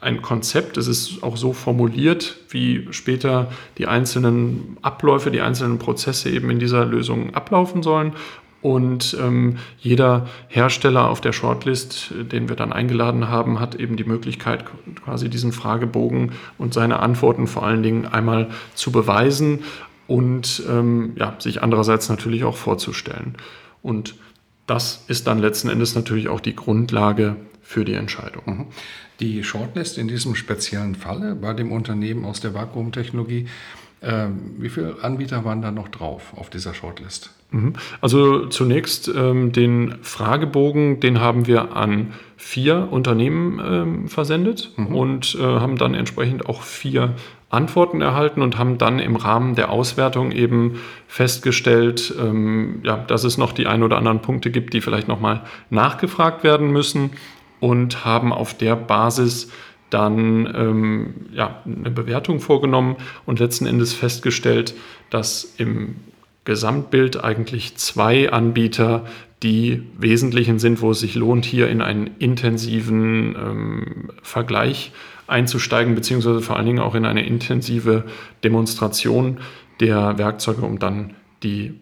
ein 0.00 0.22
Konzept. 0.22 0.76
Es 0.76 0.88
ist 0.88 1.22
auch 1.22 1.36
so 1.36 1.52
formuliert, 1.52 2.36
wie 2.50 2.86
später 2.90 3.50
die 3.78 3.86
einzelnen 3.86 4.76
Abläufe, 4.82 5.30
die 5.30 5.40
einzelnen 5.40 5.78
Prozesse 5.78 6.30
eben 6.30 6.50
in 6.50 6.58
dieser 6.58 6.84
Lösung 6.84 7.34
ablaufen 7.34 7.82
sollen. 7.82 8.12
Und 8.62 9.16
ähm, 9.20 9.58
jeder 9.78 10.26
Hersteller 10.48 11.08
auf 11.08 11.20
der 11.20 11.32
Shortlist, 11.32 12.12
den 12.32 12.48
wir 12.48 12.56
dann 12.56 12.72
eingeladen 12.72 13.28
haben, 13.28 13.60
hat 13.60 13.76
eben 13.76 13.96
die 13.96 14.04
Möglichkeit, 14.04 14.64
quasi 15.04 15.28
diesen 15.28 15.52
Fragebogen 15.52 16.32
und 16.58 16.74
seine 16.74 16.98
Antworten 16.98 17.46
vor 17.46 17.64
allen 17.64 17.82
Dingen 17.82 18.06
einmal 18.06 18.48
zu 18.74 18.90
beweisen 18.90 19.60
und 20.08 20.62
ähm, 20.68 21.12
ja, 21.16 21.36
sich 21.38 21.62
andererseits 21.62 22.08
natürlich 22.08 22.44
auch 22.44 22.56
vorzustellen. 22.56 23.36
Und 23.82 24.16
das 24.66 25.04
ist 25.06 25.26
dann 25.26 25.38
letzten 25.38 25.68
Endes 25.68 25.94
natürlich 25.94 26.28
auch 26.28 26.40
die 26.40 26.56
Grundlage 26.56 27.36
für 27.66 27.84
die 27.84 27.94
Entscheidung. 27.94 28.42
Mhm. 28.46 28.66
Die 29.18 29.42
Shortlist 29.42 29.98
in 29.98 30.08
diesem 30.08 30.36
speziellen 30.36 30.94
Falle 30.94 31.34
bei 31.34 31.52
dem 31.52 31.72
Unternehmen 31.72 32.24
aus 32.24 32.40
der 32.40 32.54
Vakuumtechnologie, 32.54 33.48
äh, 34.02 34.26
wie 34.58 34.68
viele 34.68 34.96
Anbieter 35.02 35.44
waren 35.44 35.62
da 35.62 35.72
noch 35.72 35.88
drauf 35.88 36.32
auf 36.36 36.48
dieser 36.48 36.74
Shortlist? 36.74 37.30
Mhm. 37.50 37.72
Also 38.00 38.46
zunächst 38.46 39.08
ähm, 39.08 39.50
den 39.50 39.96
Fragebogen, 40.02 41.00
den 41.00 41.20
haben 41.20 41.46
wir 41.46 41.76
an 41.76 42.12
vier 42.36 42.88
Unternehmen 42.90 43.60
ähm, 43.64 44.08
versendet 44.08 44.70
mhm. 44.76 44.94
und 44.94 45.34
äh, 45.34 45.42
haben 45.42 45.76
dann 45.76 45.94
entsprechend 45.94 46.46
auch 46.46 46.62
vier 46.62 47.14
Antworten 47.48 48.00
erhalten 48.00 48.42
und 48.42 48.58
haben 48.58 48.78
dann 48.78 48.98
im 48.98 49.16
Rahmen 49.16 49.54
der 49.54 49.70
Auswertung 49.70 50.30
eben 50.30 50.80
festgestellt, 51.08 52.14
ähm, 52.20 52.80
ja, 52.84 52.96
dass 52.96 53.24
es 53.24 53.38
noch 53.38 53.52
die 53.52 53.66
ein 53.66 53.82
oder 53.82 53.96
anderen 53.96 54.20
Punkte 54.20 54.50
gibt, 54.50 54.74
die 54.74 54.80
vielleicht 54.80 55.08
nochmal 55.08 55.42
nachgefragt 55.70 56.44
werden 56.44 56.70
müssen 56.70 57.10
und 57.66 58.04
haben 58.04 58.32
auf 58.32 58.54
der 58.54 58.76
Basis 58.76 59.50
dann 59.90 60.52
ähm, 60.54 61.14
ja, 61.32 61.62
eine 61.64 61.90
Bewertung 61.90 62.38
vorgenommen 62.38 62.96
und 63.24 63.40
letzten 63.40 63.66
Endes 63.66 63.92
festgestellt, 63.92 64.74
dass 65.10 65.54
im 65.58 65.96
Gesamtbild 66.44 67.24
eigentlich 67.24 67.76
zwei 67.76 68.30
Anbieter 68.30 69.04
die 69.42 69.82
wesentlichen 69.98 70.60
sind, 70.60 70.80
wo 70.80 70.92
es 70.92 71.00
sich 71.00 71.16
lohnt, 71.16 71.44
hier 71.44 71.68
in 71.68 71.82
einen 71.82 72.08
intensiven 72.20 73.34
ähm, 73.34 74.10
Vergleich 74.22 74.92
einzusteigen, 75.26 75.96
beziehungsweise 75.96 76.40
vor 76.42 76.56
allen 76.56 76.66
Dingen 76.66 76.78
auch 76.78 76.94
in 76.94 77.04
eine 77.04 77.26
intensive 77.26 78.04
Demonstration 78.44 79.38
der 79.80 80.18
Werkzeuge, 80.18 80.62
um 80.62 80.78
dann 80.78 81.14
die 81.42 81.74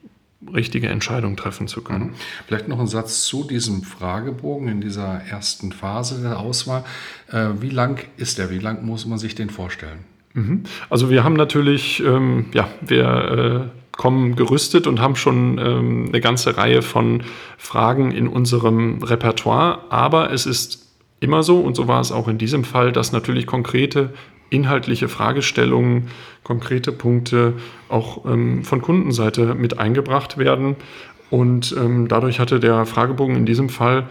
richtige 0.52 0.88
Entscheidung 0.88 1.36
treffen 1.36 1.68
zu 1.68 1.82
können. 1.82 2.06
Mhm. 2.06 2.14
Vielleicht 2.46 2.68
noch 2.68 2.80
ein 2.80 2.86
Satz 2.86 3.24
zu 3.24 3.44
diesem 3.44 3.82
Fragebogen 3.82 4.68
in 4.68 4.80
dieser 4.80 5.22
ersten 5.28 5.72
Phase 5.72 6.22
der 6.22 6.38
Auswahl. 6.38 6.84
Äh, 7.30 7.50
wie 7.60 7.70
lang 7.70 8.04
ist 8.16 8.38
der? 8.38 8.50
Wie 8.50 8.58
lang 8.58 8.84
muss 8.84 9.06
man 9.06 9.18
sich 9.18 9.34
den 9.34 9.50
vorstellen? 9.50 10.00
Mhm. 10.34 10.64
Also 10.90 11.10
wir 11.10 11.24
haben 11.24 11.34
natürlich, 11.34 12.02
ähm, 12.04 12.46
ja, 12.52 12.68
wir 12.80 13.70
äh, 13.72 13.96
kommen 13.96 14.34
gerüstet 14.36 14.86
und 14.86 15.00
haben 15.00 15.16
schon 15.16 15.58
ähm, 15.58 16.06
eine 16.08 16.20
ganze 16.20 16.56
Reihe 16.56 16.82
von 16.82 17.22
Fragen 17.56 18.10
in 18.10 18.26
unserem 18.28 19.02
Repertoire, 19.02 19.90
aber 19.90 20.32
es 20.32 20.46
ist 20.46 20.84
immer 21.20 21.42
so, 21.42 21.60
und 21.60 21.76
so 21.76 21.88
war 21.88 22.00
es 22.00 22.12
auch 22.12 22.28
in 22.28 22.38
diesem 22.38 22.64
Fall, 22.64 22.92
dass 22.92 23.12
natürlich 23.12 23.46
konkrete 23.46 24.12
inhaltliche 24.54 25.08
Fragestellungen, 25.08 26.08
konkrete 26.42 26.92
Punkte 26.92 27.54
auch 27.88 28.24
ähm, 28.24 28.64
von 28.64 28.82
Kundenseite 28.82 29.54
mit 29.54 29.78
eingebracht 29.78 30.38
werden. 30.38 30.76
Und 31.30 31.74
ähm, 31.78 32.06
dadurch 32.08 32.38
hatte 32.38 32.60
der 32.60 32.86
Fragebogen 32.86 33.34
in 33.34 33.46
diesem 33.46 33.68
Fall 33.68 34.06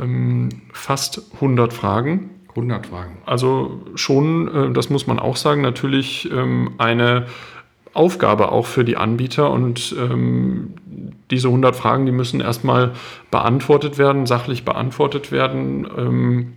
ähm, 0.00 0.48
fast 0.72 1.22
100 1.34 1.72
Fragen. 1.72 2.30
100 2.50 2.86
Fragen. 2.86 3.18
Also 3.24 3.82
schon, 3.94 4.48
äh, 4.54 4.72
das 4.72 4.90
muss 4.90 5.06
man 5.06 5.18
auch 5.18 5.36
sagen, 5.36 5.62
natürlich 5.62 6.30
ähm, 6.30 6.72
eine 6.78 7.26
Aufgabe 7.94 8.52
auch 8.52 8.66
für 8.66 8.84
die 8.84 8.96
Anbieter 8.96 9.50
und 9.50 9.94
ähm, 9.98 10.74
diese 11.30 11.48
100 11.48 11.74
Fragen, 11.74 12.04
die 12.04 12.12
müssen 12.12 12.40
erstmal 12.40 12.92
beantwortet 13.30 13.96
werden, 13.96 14.26
sachlich 14.26 14.64
beantwortet 14.64 15.32
werden. 15.32 15.86
Ähm, 15.96 16.52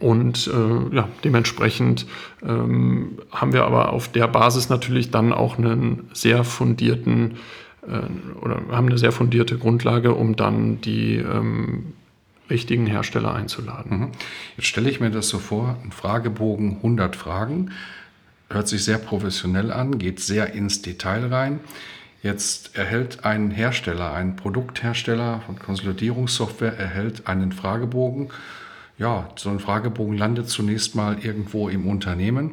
und 0.00 0.48
äh, 0.48 0.94
ja, 0.96 1.08
dementsprechend 1.24 2.06
ähm, 2.42 3.18
haben 3.30 3.52
wir 3.52 3.64
aber 3.64 3.92
auf 3.92 4.08
der 4.08 4.28
Basis 4.28 4.68
natürlich 4.68 5.10
dann 5.10 5.32
auch 5.32 5.58
einen 5.58 6.10
sehr 6.12 6.44
fundierten 6.44 7.36
äh, 7.82 8.38
oder 8.40 8.60
haben 8.70 8.88
eine 8.88 8.98
sehr 8.98 9.12
fundierte 9.12 9.58
Grundlage, 9.58 10.14
um 10.14 10.36
dann 10.36 10.80
die 10.80 11.16
ähm, 11.16 11.94
richtigen 12.50 12.86
Hersteller 12.86 13.34
einzuladen. 13.34 13.98
Mhm. 13.98 14.08
Jetzt 14.56 14.66
stelle 14.66 14.90
ich 14.90 15.00
mir 15.00 15.10
das 15.10 15.28
so 15.28 15.38
vor, 15.38 15.78
ein 15.84 15.92
Fragebogen 15.92 16.76
100 16.76 17.16
Fragen, 17.16 17.72
hört 18.50 18.68
sich 18.68 18.84
sehr 18.84 18.98
professionell 18.98 19.72
an, 19.72 19.98
geht 19.98 20.20
sehr 20.20 20.52
ins 20.52 20.82
Detail 20.82 21.26
rein. 21.26 21.60
Jetzt 22.22 22.76
erhält 22.76 23.24
ein 23.24 23.50
Hersteller, 23.50 24.12
ein 24.12 24.36
Produkthersteller 24.36 25.42
von 25.44 25.58
Konsolidierungssoftware, 25.58 26.78
erhält 26.78 27.26
einen 27.26 27.50
Fragebogen 27.50 28.28
ja, 29.02 29.28
so 29.34 29.50
ein 29.50 29.58
Fragebogen 29.58 30.16
landet 30.16 30.48
zunächst 30.48 30.94
mal 30.94 31.18
irgendwo 31.20 31.68
im 31.68 31.88
Unternehmen. 31.88 32.52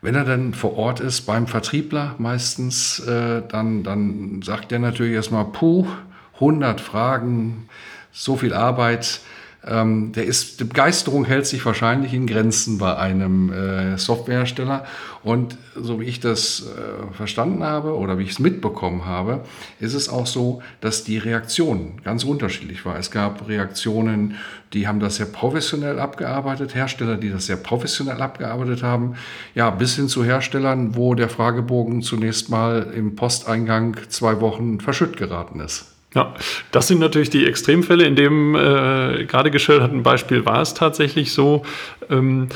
Wenn 0.00 0.14
er 0.14 0.24
dann 0.24 0.54
vor 0.54 0.76
Ort 0.76 1.00
ist, 1.00 1.22
beim 1.22 1.48
Vertriebler 1.48 2.14
meistens, 2.18 3.00
äh, 3.00 3.42
dann, 3.48 3.82
dann 3.82 4.40
sagt 4.42 4.70
er 4.70 4.78
natürlich 4.78 5.14
erstmal, 5.14 5.44
puh, 5.46 5.86
100 6.34 6.80
Fragen, 6.80 7.68
so 8.12 8.36
viel 8.36 8.54
Arbeit, 8.54 9.20
ähm, 9.64 10.12
der 10.12 10.24
ist, 10.24 10.58
die 10.58 10.64
Begeisterung 10.64 11.24
hält 11.24 11.46
sich 11.46 11.64
wahrscheinlich 11.64 12.14
in 12.14 12.26
Grenzen 12.26 12.78
bei 12.78 12.96
einem 12.96 13.52
äh, 13.52 13.96
Softwarehersteller. 13.96 14.84
Und 15.22 15.56
so 15.76 16.00
wie 16.00 16.04
ich 16.04 16.18
das 16.18 16.66
äh, 16.66 17.14
verstanden 17.14 17.62
habe 17.62 17.96
oder 17.96 18.18
wie 18.18 18.24
ich 18.24 18.30
es 18.30 18.38
mitbekommen 18.40 19.04
habe, 19.04 19.44
ist 19.78 19.94
es 19.94 20.08
auch 20.08 20.26
so, 20.26 20.62
dass 20.80 21.04
die 21.04 21.18
Reaktion 21.18 22.00
ganz 22.02 22.24
unterschiedlich 22.24 22.84
war. 22.84 22.98
Es 22.98 23.12
gab 23.12 23.46
Reaktionen, 23.46 24.34
die 24.72 24.88
haben 24.88 24.98
das 24.98 25.16
sehr 25.16 25.26
professionell 25.26 26.00
abgearbeitet, 26.00 26.74
Hersteller, 26.74 27.16
die 27.16 27.30
das 27.30 27.46
sehr 27.46 27.56
professionell 27.56 28.20
abgearbeitet 28.20 28.82
haben, 28.82 29.14
ja, 29.54 29.70
bis 29.70 29.94
hin 29.94 30.08
zu 30.08 30.24
Herstellern, 30.24 30.96
wo 30.96 31.14
der 31.14 31.28
Fragebogen 31.28 32.02
zunächst 32.02 32.50
mal 32.50 32.92
im 32.96 33.14
Posteingang 33.14 33.96
zwei 34.08 34.40
Wochen 34.40 34.80
verschütt 34.80 35.16
geraten 35.16 35.60
ist. 35.60 35.91
Ja, 36.14 36.34
das 36.72 36.88
sind 36.88 37.00
natürlich 37.00 37.30
die 37.30 37.46
Extremfälle. 37.46 38.04
In 38.04 38.16
dem 38.16 38.54
äh, 38.54 39.24
gerade 39.24 39.50
geschilderten 39.50 40.02
Beispiel 40.02 40.44
war 40.44 40.60
es 40.60 40.74
tatsächlich 40.74 41.32
so. 41.32 41.62
Ähm, 42.10 42.48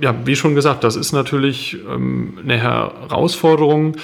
ja, 0.00 0.14
wie 0.24 0.36
schon 0.36 0.54
gesagt, 0.54 0.84
das 0.84 0.96
ist 0.96 1.12
natürlich 1.12 1.78
ähm, 1.88 2.38
eine 2.42 2.58
Herausforderung. 2.58 3.96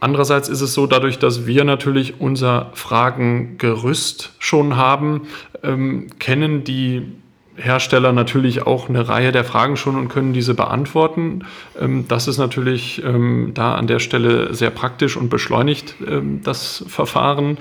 Andererseits 0.00 0.48
ist 0.48 0.60
es 0.60 0.74
so, 0.74 0.86
dadurch, 0.86 1.18
dass 1.18 1.46
wir 1.46 1.64
natürlich 1.64 2.20
unser 2.20 2.70
Fragengerüst 2.74 4.34
schon 4.38 4.76
haben, 4.76 5.22
ähm, 5.62 6.08
kennen 6.18 6.64
die 6.64 7.12
Hersteller 7.56 8.12
natürlich 8.12 8.66
auch 8.66 8.88
eine 8.88 9.08
Reihe 9.08 9.30
der 9.30 9.44
Fragen 9.44 9.76
schon 9.76 9.96
und 9.96 10.08
können 10.08 10.32
diese 10.32 10.54
beantworten. 10.54 11.44
Ähm, 11.80 12.06
das 12.08 12.26
ist 12.26 12.38
natürlich 12.38 13.02
ähm, 13.04 13.52
da 13.54 13.74
an 13.74 13.86
der 13.86 14.00
Stelle 14.00 14.54
sehr 14.54 14.70
praktisch 14.70 15.16
und 15.16 15.28
beschleunigt 15.28 15.94
ähm, 16.06 16.40
das 16.42 16.84
Verfahren. 16.88 17.58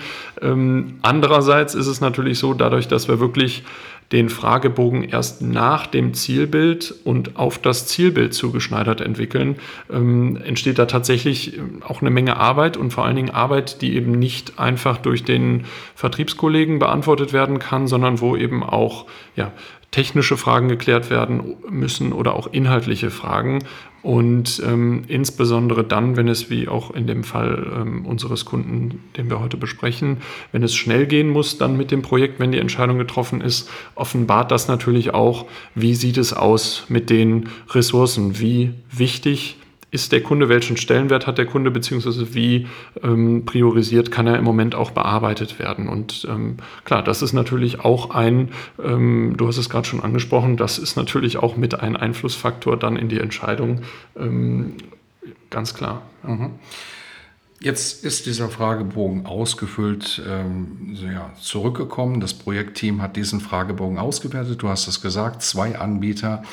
Andererseits 1.02 1.74
ist 1.74 1.88
es 1.88 2.02
natürlich 2.02 2.38
so, 2.38 2.54
dadurch, 2.54 2.88
dass 2.90 3.08
wir 3.08 3.22
wirklich 3.22 3.64
den 4.12 4.28
Fragebogen 4.28 5.04
erst 5.04 5.42
nach 5.42 5.88
dem 5.88 6.14
Zielbild 6.14 6.94
und 7.06 7.38
auf 7.38 7.60
das 7.60 7.88
Zielbild 7.88 8.34
zugeschneidert 8.34 9.00
entwickeln, 9.00 9.56
entsteht 9.90 10.80
da 10.80 10.86
tatsächlich 10.86 11.60
auch 11.88 12.02
eine 12.02 12.10
Menge 12.10 12.36
Arbeit 12.38 12.76
und 12.76 12.92
vor 12.92 13.06
allen 13.06 13.16
Dingen 13.16 13.30
Arbeit, 13.30 13.82
die 13.82 13.96
eben 13.96 14.12
nicht 14.12 14.60
einfach 14.60 14.98
durch 14.98 15.24
den 15.24 15.64
Vertriebskollegen 15.96 16.80
beantwortet 16.80 17.32
werden 17.32 17.60
kann, 17.60 17.88
sondern 17.88 18.20
wo 18.20 18.36
eben 18.36 18.64
auch 18.64 19.06
ja, 19.38 19.54
technische 19.94 20.38
Fragen 20.38 20.68
geklärt 20.68 21.10
werden 21.10 21.56
müssen 21.70 22.14
oder 22.14 22.36
auch 22.36 22.48
inhaltliche 22.52 23.12
Fragen. 23.12 23.60
Und 24.02 24.62
ähm, 24.66 25.04
insbesondere 25.08 25.86
dann, 25.86 26.18
wenn 26.18 26.28
es, 26.28 26.50
wie 26.50 26.68
auch 26.68 26.92
in 26.92 27.08
dem 27.08 27.24
Fall 27.24 27.72
ähm, 27.74 28.06
unseres 28.06 28.44
Kunden, 28.44 29.02
den 29.16 29.30
wir 29.30 29.40
heute 29.40 29.56
besprechen, 29.56 30.18
wenn 30.52 30.64
es 30.64 30.76
schnell 30.76 31.06
gehen 31.06 31.30
muss, 31.30 31.58
dann 31.58 31.78
mit 31.78 31.92
dem 31.92 32.02
Projekt, 32.02 32.40
wenn 32.40 32.52
die 32.52 32.60
Entscheidung 32.60 32.98
getroffen 32.98 33.40
ist, 33.40 33.70
offenbart 33.96 34.52
das 34.52 34.68
natürlich 34.68 35.14
auch, 35.14 35.46
wie 35.74 35.96
sieht 35.96 36.18
es 36.18 36.34
aus 36.34 36.86
mit 36.90 37.10
den 37.10 37.48
Ressourcen, 37.70 38.40
wie 38.40 38.74
wichtig 38.92 39.58
ist 39.94 40.12
der 40.12 40.24
Kunde, 40.24 40.50
welchen 40.50 40.76
Stellenwert 40.76 41.28
hat 41.28 41.38
der 41.38 41.46
Kunde, 41.46 41.70
beziehungsweise 41.70 42.34
wie 42.34 42.68
ähm, 43.04 43.46
priorisiert 43.46 44.10
kann 44.10 44.26
er 44.26 44.40
im 44.40 44.44
Moment 44.44 44.74
auch 44.74 44.90
bearbeitet 44.90 45.60
werden. 45.60 45.88
Und 45.88 46.28
ähm, 46.28 46.58
klar, 46.84 47.04
das 47.04 47.22
ist 47.22 47.34
natürlich 47.34 47.82
auch 47.82 48.10
ein, 48.10 48.50
ähm, 48.84 49.36
du 49.38 49.48
hast 49.48 49.58
es 49.58 49.70
gerade 49.70 49.88
schon 49.88 50.02
angesprochen, 50.02 50.58
das 50.58 50.80
ist 50.80 50.96
natürlich 50.96 51.38
auch 51.38 51.58
mit 51.58 51.80
ein 51.80 51.96
Einflussfaktor 51.96 52.76
dann 52.76 52.98
in 52.98 53.08
die 53.08 53.20
Entscheidung, 53.20 53.82
ähm, 54.18 54.78
ganz 55.52 55.76
klar. 55.76 56.02
Mhm. 56.24 56.56
Jetzt 57.60 58.04
ist 58.04 58.26
dieser 58.26 58.50
Fragebogen 58.50 59.28
ausgefüllt, 59.28 60.22
ähm, 60.28 60.98
ja, 61.02 61.32
zurückgekommen. 61.40 62.20
Das 62.20 62.34
Projektteam 62.34 63.02
hat 63.02 63.16
diesen 63.16 63.40
Fragebogen 63.40 64.00
ausgewertet. 64.00 64.62
Du 64.62 64.68
hast 64.68 64.88
es 64.88 65.02
gesagt, 65.02 65.44
zwei 65.44 65.78
Anbieter 65.78 66.44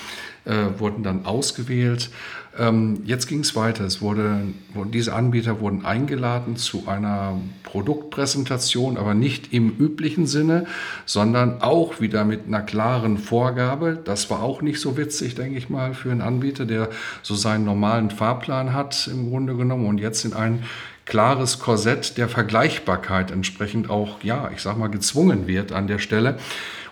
äh, 0.44 0.78
wurden 0.78 1.02
dann 1.02 1.26
ausgewählt. 1.26 2.10
Ähm, 2.58 3.02
jetzt 3.04 3.28
ging 3.28 3.40
es 3.40 3.54
weiter. 3.54 3.84
Es 3.84 4.02
wurde, 4.02 4.40
diese 4.92 5.14
Anbieter 5.14 5.60
wurden 5.60 5.84
eingeladen 5.84 6.56
zu 6.56 6.88
einer 6.88 7.40
Produktpräsentation, 7.62 8.96
aber 8.96 9.14
nicht 9.14 9.52
im 9.52 9.70
üblichen 9.70 10.26
Sinne, 10.26 10.66
sondern 11.06 11.62
auch 11.62 12.00
wieder 12.00 12.24
mit 12.24 12.46
einer 12.48 12.62
klaren 12.62 13.18
Vorgabe. 13.18 13.98
Das 14.04 14.30
war 14.30 14.42
auch 14.42 14.62
nicht 14.62 14.80
so 14.80 14.96
witzig, 14.96 15.36
denke 15.36 15.58
ich 15.58 15.70
mal, 15.70 15.94
für 15.94 16.10
einen 16.10 16.22
Anbieter, 16.22 16.66
der 16.66 16.88
so 17.22 17.34
seinen 17.36 17.64
normalen 17.64 18.10
Fahrplan 18.10 18.72
hat 18.72 19.08
im 19.12 19.30
Grunde 19.30 19.54
genommen 19.54 19.86
und 19.86 19.98
jetzt 19.98 20.24
in 20.24 20.32
ein 20.32 20.64
klares 21.06 21.58
Korsett 21.58 22.18
der 22.18 22.28
Vergleichbarkeit 22.28 23.30
entsprechend 23.30 23.90
auch, 23.90 24.22
ja, 24.22 24.50
ich 24.54 24.62
sag 24.62 24.76
mal, 24.76 24.88
gezwungen 24.88 25.46
wird 25.46 25.72
an 25.72 25.86
der 25.86 25.98
Stelle. 25.98 26.38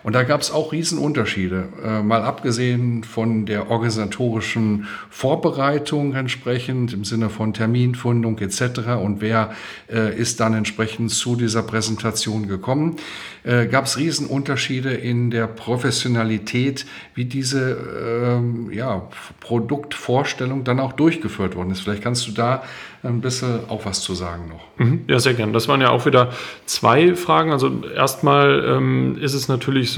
Und 0.09 0.15
da 0.15 0.23
gab 0.23 0.41
es 0.41 0.51
auch 0.51 0.73
Riesenunterschiede, 0.73 1.69
äh, 1.85 2.03
mal 2.03 2.23
abgesehen 2.23 3.05
von 3.05 3.45
der 3.45 3.71
organisatorischen 3.71 4.87
Vorbereitung 5.11 6.15
entsprechend 6.15 6.95
im 6.95 7.05
Sinne 7.05 7.29
von 7.29 7.53
Terminfundung 7.53 8.39
etc. 8.39 8.97
und 9.03 9.21
wer 9.21 9.51
äh, 9.93 10.19
ist 10.19 10.41
dann 10.41 10.55
entsprechend 10.55 11.11
zu 11.11 11.37
dieser 11.37 11.63
Präsentation 11.63 12.49
gekommen, 12.49 12.97
äh, 13.45 13.67
gab 13.67 13.85
es 13.85 13.99
Riesenunterschiede 13.99 14.95
in 14.95 15.31
der 15.31 15.47
Professionalität, 15.47 16.87
wie 17.15 17.27
diese 17.27 17.77
ähm, 18.03 18.71
ja, 18.73 19.09
Produktvorstellung 19.41 20.65
dann 20.65 20.81
auch 20.81 20.95
durchgeführt 20.95 21.55
worden 21.55 21.71
ist. 21.71 21.81
Vielleicht 21.81 22.03
kannst 22.03 22.27
du 22.27 22.33
da 22.33 22.63
ein 23.03 23.21
bisschen 23.21 23.61
auch 23.69 23.85
was 23.85 24.01
zu 24.01 24.15
sagen 24.15 24.49
noch. 24.49 24.65
Mhm. 24.85 25.05
Ja, 25.07 25.21
sehr 25.21 25.35
gern. 25.35 25.53
Das 25.53 25.69
waren 25.69 25.81
ja 25.81 25.91
auch 25.91 26.05
wieder 26.05 26.33
zwei 26.67 27.15
Fragen. 27.15 27.53
Also 27.53 27.71
erstmal 27.95 28.65
ähm, 28.67 29.17
ist 29.21 29.35
es 29.35 29.49
natürlich 29.49 29.93
so, 29.93 29.98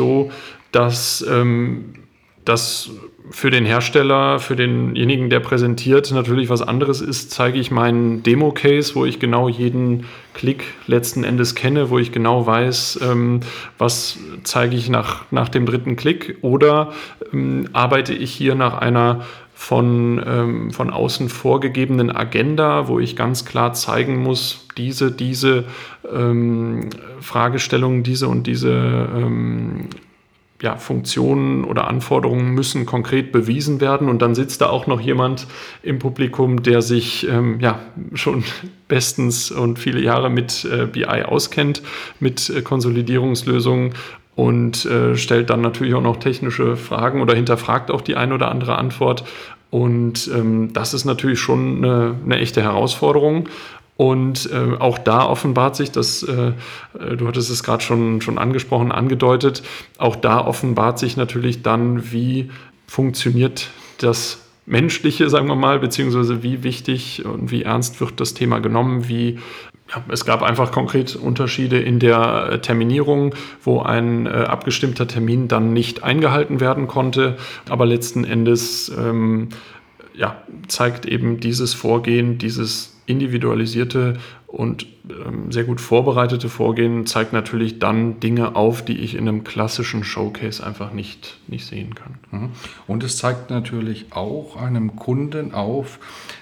dass 0.72 1.24
ähm, 1.28 1.94
das 2.44 2.90
für 3.30 3.50
den 3.50 3.64
Hersteller, 3.64 4.40
für 4.40 4.56
denjenigen, 4.56 5.30
der 5.30 5.40
präsentiert, 5.40 6.10
natürlich 6.10 6.48
was 6.48 6.62
anderes 6.62 7.00
ist, 7.00 7.30
zeige 7.30 7.58
ich 7.58 7.70
meinen 7.70 8.22
Demo-Case, 8.22 8.94
wo 8.94 9.04
ich 9.04 9.20
genau 9.20 9.48
jeden 9.48 10.06
Klick 10.34 10.64
letzten 10.86 11.22
Endes 11.22 11.54
kenne, 11.54 11.90
wo 11.90 11.98
ich 11.98 12.12
genau 12.12 12.46
weiß, 12.46 13.00
ähm, 13.02 13.40
was 13.78 14.18
zeige 14.42 14.74
ich 14.74 14.88
nach, 14.88 15.30
nach 15.30 15.48
dem 15.48 15.64
dritten 15.66 15.96
Klick. 15.96 16.38
Oder 16.42 16.92
ähm, 17.32 17.68
arbeite 17.72 18.14
ich 18.14 18.32
hier 18.32 18.54
nach 18.54 18.78
einer 18.78 19.24
von, 19.60 20.24
ähm, 20.26 20.70
von 20.70 20.88
außen 20.88 21.28
vorgegebenen 21.28 22.10
Agenda, 22.10 22.88
wo 22.88 22.98
ich 22.98 23.14
ganz 23.14 23.44
klar 23.44 23.74
zeigen 23.74 24.16
muss, 24.16 24.66
diese, 24.78 25.12
diese 25.12 25.66
ähm, 26.10 26.88
Fragestellungen, 27.20 28.02
diese 28.02 28.26
und 28.28 28.46
diese 28.46 28.70
ähm, 29.14 29.90
ja, 30.62 30.76
Funktionen 30.76 31.64
oder 31.64 31.88
Anforderungen 31.88 32.52
müssen 32.54 32.86
konkret 32.86 33.32
bewiesen 33.32 33.82
werden. 33.82 34.08
Und 34.08 34.22
dann 34.22 34.34
sitzt 34.34 34.62
da 34.62 34.70
auch 34.70 34.86
noch 34.86 35.00
jemand 35.00 35.46
im 35.82 35.98
Publikum, 35.98 36.62
der 36.62 36.80
sich 36.80 37.28
ähm, 37.28 37.60
ja, 37.60 37.80
schon 38.14 38.44
bestens 38.88 39.50
und 39.50 39.78
viele 39.78 40.00
Jahre 40.00 40.30
mit 40.30 40.64
äh, 40.64 40.86
BI 40.86 41.04
auskennt, 41.04 41.82
mit 42.18 42.48
äh, 42.48 42.62
Konsolidierungslösungen 42.62 43.92
und 44.40 44.86
äh, 44.86 45.18
stellt 45.18 45.50
dann 45.50 45.60
natürlich 45.60 45.92
auch 45.92 46.00
noch 46.00 46.16
technische 46.16 46.74
Fragen 46.78 47.20
oder 47.20 47.34
hinterfragt 47.34 47.90
auch 47.90 48.00
die 48.00 48.16
ein 48.16 48.32
oder 48.32 48.50
andere 48.50 48.78
Antwort. 48.78 49.22
Und 49.68 50.30
ähm, 50.34 50.72
das 50.72 50.94
ist 50.94 51.04
natürlich 51.04 51.38
schon 51.38 51.84
eine, 51.84 52.14
eine 52.24 52.38
echte 52.38 52.62
Herausforderung. 52.62 53.50
Und 53.98 54.50
äh, 54.50 54.78
auch 54.78 54.96
da 54.96 55.26
offenbart 55.26 55.76
sich, 55.76 55.90
dass, 55.90 56.22
äh, 56.22 56.52
äh, 56.98 57.16
du 57.18 57.28
hattest 57.28 57.50
es 57.50 57.62
gerade 57.62 57.84
schon, 57.84 58.22
schon 58.22 58.38
angesprochen, 58.38 58.92
angedeutet, 58.92 59.62
auch 59.98 60.16
da 60.16 60.40
offenbart 60.42 60.98
sich 60.98 61.18
natürlich 61.18 61.60
dann, 61.60 62.10
wie 62.10 62.50
funktioniert 62.86 63.68
das 63.98 64.38
Menschliche, 64.64 65.28
sagen 65.28 65.48
wir 65.48 65.54
mal, 65.54 65.80
beziehungsweise 65.80 66.42
wie 66.42 66.62
wichtig 66.62 67.26
und 67.26 67.50
wie 67.50 67.64
ernst 67.64 68.00
wird 68.00 68.20
das 68.20 68.32
Thema 68.32 68.60
genommen, 68.60 69.06
wie 69.06 69.38
ja, 69.90 70.04
es 70.08 70.24
gab 70.24 70.42
einfach 70.42 70.70
konkret 70.72 71.16
Unterschiede 71.16 71.80
in 71.80 71.98
der 71.98 72.50
äh, 72.50 72.58
Terminierung, 72.60 73.34
wo 73.62 73.80
ein 73.80 74.26
äh, 74.26 74.30
abgestimmter 74.30 75.08
Termin 75.08 75.48
dann 75.48 75.72
nicht 75.72 76.04
eingehalten 76.04 76.60
werden 76.60 76.86
konnte. 76.86 77.36
Aber 77.68 77.86
letzten 77.86 78.24
Endes 78.24 78.90
ähm, 78.96 79.48
ja, 80.14 80.42
zeigt 80.68 81.06
eben 81.06 81.40
dieses 81.40 81.74
Vorgehen, 81.74 82.38
dieses 82.38 82.96
individualisierte 83.06 84.18
und 84.46 84.86
ähm, 85.08 85.50
sehr 85.50 85.64
gut 85.64 85.80
vorbereitete 85.80 86.48
Vorgehen, 86.48 87.06
zeigt 87.06 87.32
natürlich 87.32 87.78
dann 87.78 88.20
Dinge 88.20 88.56
auf, 88.56 88.84
die 88.84 88.98
ich 88.98 89.14
in 89.14 89.28
einem 89.28 89.44
klassischen 89.44 90.04
Showcase 90.04 90.64
einfach 90.64 90.92
nicht, 90.92 91.38
nicht 91.48 91.66
sehen 91.66 91.94
kann. 91.94 92.18
Mhm. 92.30 92.50
Und 92.86 93.02
es 93.02 93.16
zeigt 93.16 93.50
natürlich 93.50 94.06
auch 94.10 94.56
einem 94.56 94.96
Kunden 94.96 95.54
auf, 95.54 95.98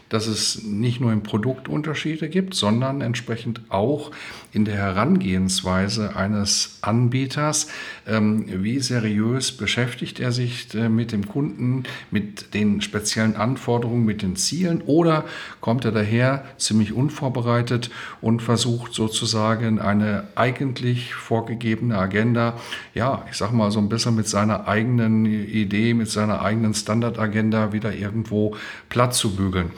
dass 0.08 0.26
es 0.26 0.62
nicht 0.62 1.00
nur 1.00 1.12
im 1.12 1.22
Produkt 1.22 1.68
Unterschiede 1.68 2.28
gibt, 2.28 2.54
sondern 2.54 3.00
entsprechend 3.00 3.60
auch 3.68 4.10
in 4.52 4.64
der 4.64 4.76
Herangehensweise 4.76 6.16
eines 6.16 6.78
Anbieters. 6.80 7.68
Ähm, 8.06 8.46
wie 8.48 8.78
seriös 8.80 9.52
beschäftigt 9.52 10.20
er 10.20 10.32
sich 10.32 10.74
äh, 10.74 10.88
mit 10.88 11.12
dem 11.12 11.28
Kunden, 11.28 11.84
mit 12.10 12.54
den 12.54 12.80
speziellen 12.80 13.36
Anforderungen, 13.36 14.04
mit 14.04 14.22
den 14.22 14.36
Zielen 14.36 14.82
oder 14.82 15.24
kommt 15.60 15.84
er 15.84 15.92
daher 15.92 16.44
ziemlich 16.56 16.92
unvorbereitet 16.92 17.90
und 18.20 18.40
versucht 18.40 18.94
sozusagen 18.94 19.78
eine 19.80 20.28
eigentlich 20.34 21.14
vorgegebene 21.14 21.98
Agenda, 21.98 22.58
ja, 22.94 23.24
ich 23.30 23.36
sag 23.36 23.52
mal 23.52 23.70
so 23.70 23.78
ein 23.78 23.88
bisschen 23.88 24.14
mit 24.14 24.28
seiner 24.28 24.66
eigenen 24.66 25.26
Idee, 25.26 25.94
mit 25.94 26.08
seiner 26.08 26.42
eigenen 26.42 26.74
Standardagenda 26.74 27.72
wieder 27.72 27.94
irgendwo 27.94 28.56
platt 28.88 29.14
zu 29.14 29.36
bügeln. 29.36 29.70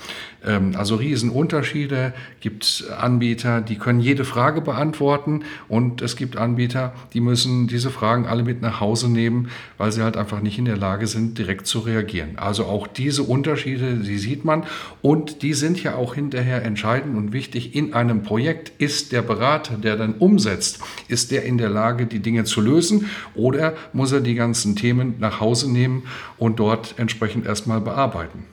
Ähm, 0.45 0.75
also 0.77 0.97
Riesenunterschiede. 0.97 2.13
Gibt 2.41 2.85
Anbieter, 2.99 3.61
die 3.61 3.77
können 3.77 4.01
jede 4.01 4.25
Frage 4.25 4.60
beantworten 4.61 5.43
und 5.69 6.03
es 6.03 6.17
gibt 6.17 6.37
Anbieter, 6.37 6.93
die 7.13 7.21
müssen 7.21 7.67
diese 7.67 7.91
Fragen 7.91 8.27
alle 8.27 8.43
mit 8.43 8.63
nach 8.63 8.81
Hause 8.81 9.11
nehmen, 9.11 9.51
weil 9.79 9.93
sie 9.93 10.03
halt 10.03 10.17
einfach 10.17 10.41
nicht 10.41 10.59
in 10.59 10.65
der 10.65 10.77
Lage 10.77 11.07
sind, 11.07 11.39
direkt 11.39 11.67
zu 11.67 11.81
reagieren. 11.81 12.39
Also 12.39 12.65
auch 12.67 12.87
diese 12.87 13.23
Unterschiede, 13.23 13.97
die 13.97 14.19
sieht 14.19 14.45
man 14.45 14.65
und 15.03 15.43
die 15.43 15.55
sind 15.55 15.83
ja 15.83 15.95
auch 15.95 16.15
hinterher 16.15 16.65
entscheidend 16.65 17.17
und 17.17 17.33
wichtig 17.33 17.75
in 17.75 17.95
einem 17.95 18.23
Projekt. 18.23 18.73
Ist 18.79 19.13
der 19.13 19.23
Berater, 19.23 19.77
der 19.77 19.97
dann 19.97 20.15
umsetzt, 20.15 20.81
ist 21.09 21.31
der 21.31 21.45
in 21.45 21.59
der 21.59 21.71
Lage, 21.71 22.07
die 22.07 22.21
Dinge 22.21 22.45
zu 22.45 22.61
lösen 22.61 23.11
oder 23.35 23.75
muss 23.93 24.13
er 24.13 24.21
die 24.21 24.35
ganzen 24.35 24.77
Themen 24.77 25.15
nach 25.19 25.41
Hause 25.41 25.71
nehmen 25.71 26.05
und 26.39 26.59
dort 26.59 26.95
entsprechend 26.99 27.47
erstmal 27.47 27.81
bearbeiten? 27.81 28.45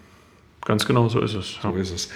Ganz 0.65 0.85
genau, 0.85 1.07
so 1.07 1.21
ist 1.21 1.33
es. 1.33 1.57
So 1.61 1.71
ist 1.75 1.91
es. 1.91 2.09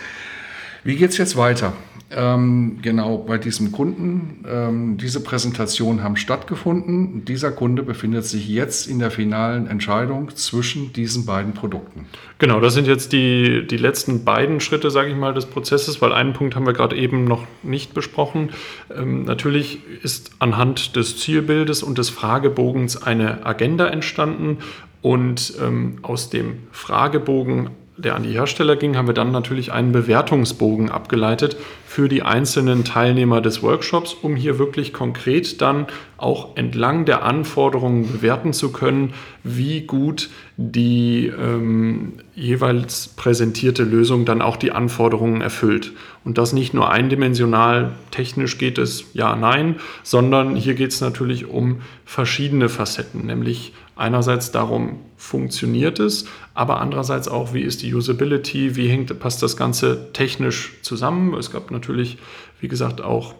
Wie 0.84 0.96
geht 0.96 1.12
es 1.12 1.18
jetzt 1.18 1.38
weiter? 1.38 1.74
Ähm, 2.14 2.80
genau 2.82 3.20
bei 3.20 3.38
diesem 3.38 3.72
Kunden. 3.72 4.44
Ähm, 4.46 4.98
diese 4.98 5.24
Präsentationen 5.24 6.04
haben 6.04 6.18
stattgefunden. 6.18 7.24
Dieser 7.24 7.52
Kunde 7.52 7.84
befindet 7.84 8.26
sich 8.26 8.50
jetzt 8.50 8.88
in 8.88 9.00
der 9.00 9.12
finalen 9.12 9.68
Entscheidung 9.68 10.36
zwischen 10.36 10.92
diesen 10.92 11.26
beiden 11.26 11.54
Produkten. 11.54 12.08
Genau, 12.38 12.60
das 12.60 12.74
sind 12.74 12.88
jetzt 12.88 13.14
die, 13.14 13.66
die 13.66 13.78
letzten 13.78 14.26
beiden 14.26 14.60
Schritte, 14.60 14.92
sage 14.92 15.10
ich 15.10 15.16
mal, 15.16 15.34
des 15.34 15.46
Prozesses, 15.46 16.02
weil 16.02 16.12
einen 16.12 16.34
Punkt 16.34 16.56
haben 16.56 16.66
wir 16.66 16.74
gerade 16.74 16.98
eben 16.98 17.24
noch 17.24 17.46
nicht 17.64 17.94
besprochen. 17.94 18.50
Ähm, 18.94 19.24
natürlich 19.24 19.80
ist 20.04 20.32
anhand 20.40 20.98
des 20.98 21.18
Zielbildes 21.18 21.82
und 21.82 21.98
des 21.98 22.10
Fragebogens 22.10 23.02
eine 23.02 23.46
Agenda 23.46 23.88
entstanden 23.88 24.58
und 25.02 25.54
ähm, 25.62 26.00
aus 26.02 26.30
dem 26.30 26.60
Fragebogen 26.72 27.70
der 28.02 28.16
an 28.16 28.24
die 28.24 28.34
Hersteller 28.34 28.76
ging, 28.76 28.98
haben 28.98 29.08
wir 29.08 29.14
dann 29.14 29.32
natürlich 29.32 29.72
einen 29.72 29.92
Bewertungsbogen 29.92 30.90
abgeleitet 30.90 31.56
für 31.86 32.08
die 32.08 32.24
einzelnen 32.24 32.84
Teilnehmer 32.84 33.42
des 33.42 33.62
Workshops, 33.64 34.14
um 34.14 34.36
hier 34.36 34.58
wirklich 34.58 34.94
konkret 34.94 35.62
dann 35.62 35.88
auch 36.18 36.56
entlang 36.56 37.06
der 37.06 37.24
Anforderungen 37.24 38.12
bewerten 38.12 38.54
zu 38.54 38.72
können, 38.72 39.14
wie 39.44 39.82
gut 39.82 40.30
die 40.58 41.28
ähm, 41.28 42.14
jeweils 42.36 43.10
präsentierte 43.10 43.84
Lösung 43.84 44.26
dann 44.26 44.42
auch 44.42 44.58
die 44.58 44.72
Anforderungen 44.72 45.42
erfüllt. 45.42 45.92
Und 46.24 46.38
das 46.38 46.54
nicht 46.54 46.74
nur 46.74 46.92
eindimensional, 46.92 47.94
technisch 48.12 48.58
geht 48.58 48.78
es 48.78 49.06
ja, 49.14 49.36
nein, 49.36 49.78
sondern 50.04 50.56
hier 50.56 50.76
geht 50.76 50.92
es 50.92 51.02
natürlich 51.02 51.48
um 51.48 51.82
verschiedene 52.06 52.70
Facetten, 52.70 53.26
nämlich 53.26 53.74
einerseits 53.96 54.52
darum, 54.52 55.00
funktioniert 55.18 56.00
es, 56.00 56.26
aber 56.54 56.82
andererseits 56.82 57.28
auch, 57.28 57.54
wie 57.54 57.62
ist 57.62 57.82
die 57.82 57.94
Usability, 57.94 58.76
wie 58.76 58.88
hängt, 58.88 59.18
passt 59.20 59.42
das 59.42 59.56
Ganze 59.56 60.12
technisch 60.14 60.74
zusammen. 60.82 61.34
Es 61.34 61.52
gab 61.52 61.72
natürlich, 61.72 62.18
wie 62.60 62.68
gesagt, 62.68 63.02
auch 63.02 63.36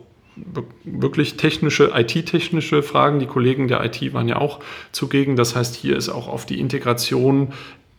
wirklich 0.84 1.36
technische, 1.36 1.92
IT-technische 1.94 2.84
Fragen. 2.84 3.20
Die 3.20 3.26
Kollegen 3.26 3.68
der 3.68 3.84
IT 3.84 4.14
waren 4.14 4.30
ja 4.30 4.38
auch 4.38 4.60
zugegen. 4.92 5.36
Das 5.36 5.56
heißt, 5.56 5.76
hier 5.76 5.98
ist 5.98 6.10
auch 6.10 6.28
auf 6.28 6.46
die 6.46 6.60
Integration 6.60 7.50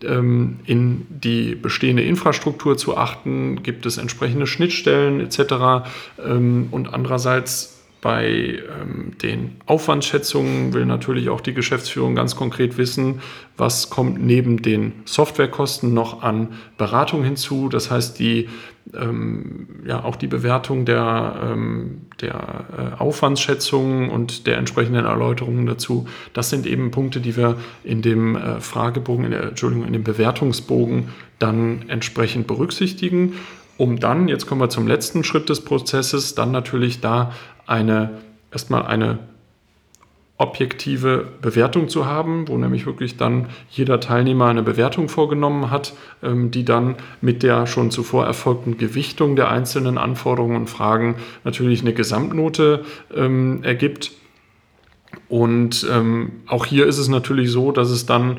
ähm, 0.03 0.61
in 0.64 1.07
die 1.11 1.55
bestehende 1.55 2.03
Infrastruktur 2.03 2.77
zu 2.77 2.96
achten. 2.96 3.62
Gibt 3.62 3.85
es 3.85 3.98
entsprechende 3.98 4.46
Schnittstellen 4.46 5.20
etc. 5.20 5.87
Ähm, 6.25 6.68
und 6.70 6.92
andererseits 6.92 7.81
bei 8.02 8.58
ähm, 8.80 9.12
den 9.22 9.58
Aufwandsschätzungen 9.64 10.74
will 10.74 10.86
natürlich 10.86 11.30
auch 11.30 11.40
die 11.40 11.54
Geschäftsführung 11.54 12.16
ganz 12.16 12.34
konkret 12.34 12.76
wissen, 12.76 13.20
was 13.56 13.90
kommt 13.90 14.20
neben 14.20 14.60
den 14.60 14.92
Softwarekosten 15.04 15.94
noch 15.94 16.20
an 16.20 16.48
Beratung 16.76 17.22
hinzu. 17.22 17.68
Das 17.68 17.92
heißt, 17.92 18.18
die, 18.18 18.48
ähm, 18.92 19.68
ja, 19.86 20.02
auch 20.02 20.16
die 20.16 20.26
Bewertung 20.26 20.84
der, 20.84 21.52
ähm, 21.52 22.00
der 22.20 22.64
äh, 22.98 23.00
Aufwandsschätzungen 23.00 24.10
und 24.10 24.48
der 24.48 24.58
entsprechenden 24.58 25.04
Erläuterungen 25.04 25.66
dazu, 25.66 26.08
das 26.32 26.50
sind 26.50 26.66
eben 26.66 26.90
Punkte, 26.90 27.20
die 27.20 27.36
wir 27.36 27.56
in 27.84 28.02
dem 28.02 28.34
äh, 28.34 28.60
Fragebogen, 28.60 29.26
in 29.26 29.30
der, 29.30 29.44
Entschuldigung, 29.44 29.86
in 29.86 29.92
dem 29.92 30.02
Bewertungsbogen 30.02 31.10
dann 31.38 31.84
entsprechend 31.86 32.48
berücksichtigen 32.48 33.34
um 33.82 33.98
dann, 33.98 34.28
jetzt 34.28 34.46
kommen 34.46 34.60
wir 34.60 34.68
zum 34.68 34.86
letzten 34.86 35.24
Schritt 35.24 35.48
des 35.48 35.64
Prozesses, 35.64 36.36
dann 36.36 36.52
natürlich 36.52 37.00
da 37.00 37.32
eine, 37.66 38.10
erstmal 38.52 38.86
eine 38.86 39.18
objektive 40.38 41.26
Bewertung 41.42 41.88
zu 41.88 42.06
haben, 42.06 42.46
wo 42.46 42.56
nämlich 42.56 42.86
wirklich 42.86 43.16
dann 43.16 43.46
jeder 43.70 43.98
Teilnehmer 43.98 44.46
eine 44.46 44.62
Bewertung 44.62 45.08
vorgenommen 45.08 45.72
hat, 45.72 45.94
ähm, 46.22 46.52
die 46.52 46.64
dann 46.64 46.94
mit 47.20 47.42
der 47.42 47.66
schon 47.66 47.90
zuvor 47.90 48.24
erfolgten 48.24 48.78
Gewichtung 48.78 49.34
der 49.34 49.50
einzelnen 49.50 49.98
Anforderungen 49.98 50.54
und 50.54 50.70
Fragen 50.70 51.16
natürlich 51.42 51.80
eine 51.80 51.92
Gesamtnote 51.92 52.84
ähm, 53.12 53.64
ergibt. 53.64 54.12
Und 55.28 55.84
ähm, 55.90 56.42
auch 56.46 56.66
hier 56.66 56.86
ist 56.86 56.98
es 56.98 57.08
natürlich 57.08 57.50
so, 57.50 57.72
dass 57.72 57.90
es 57.90 58.06
dann 58.06 58.38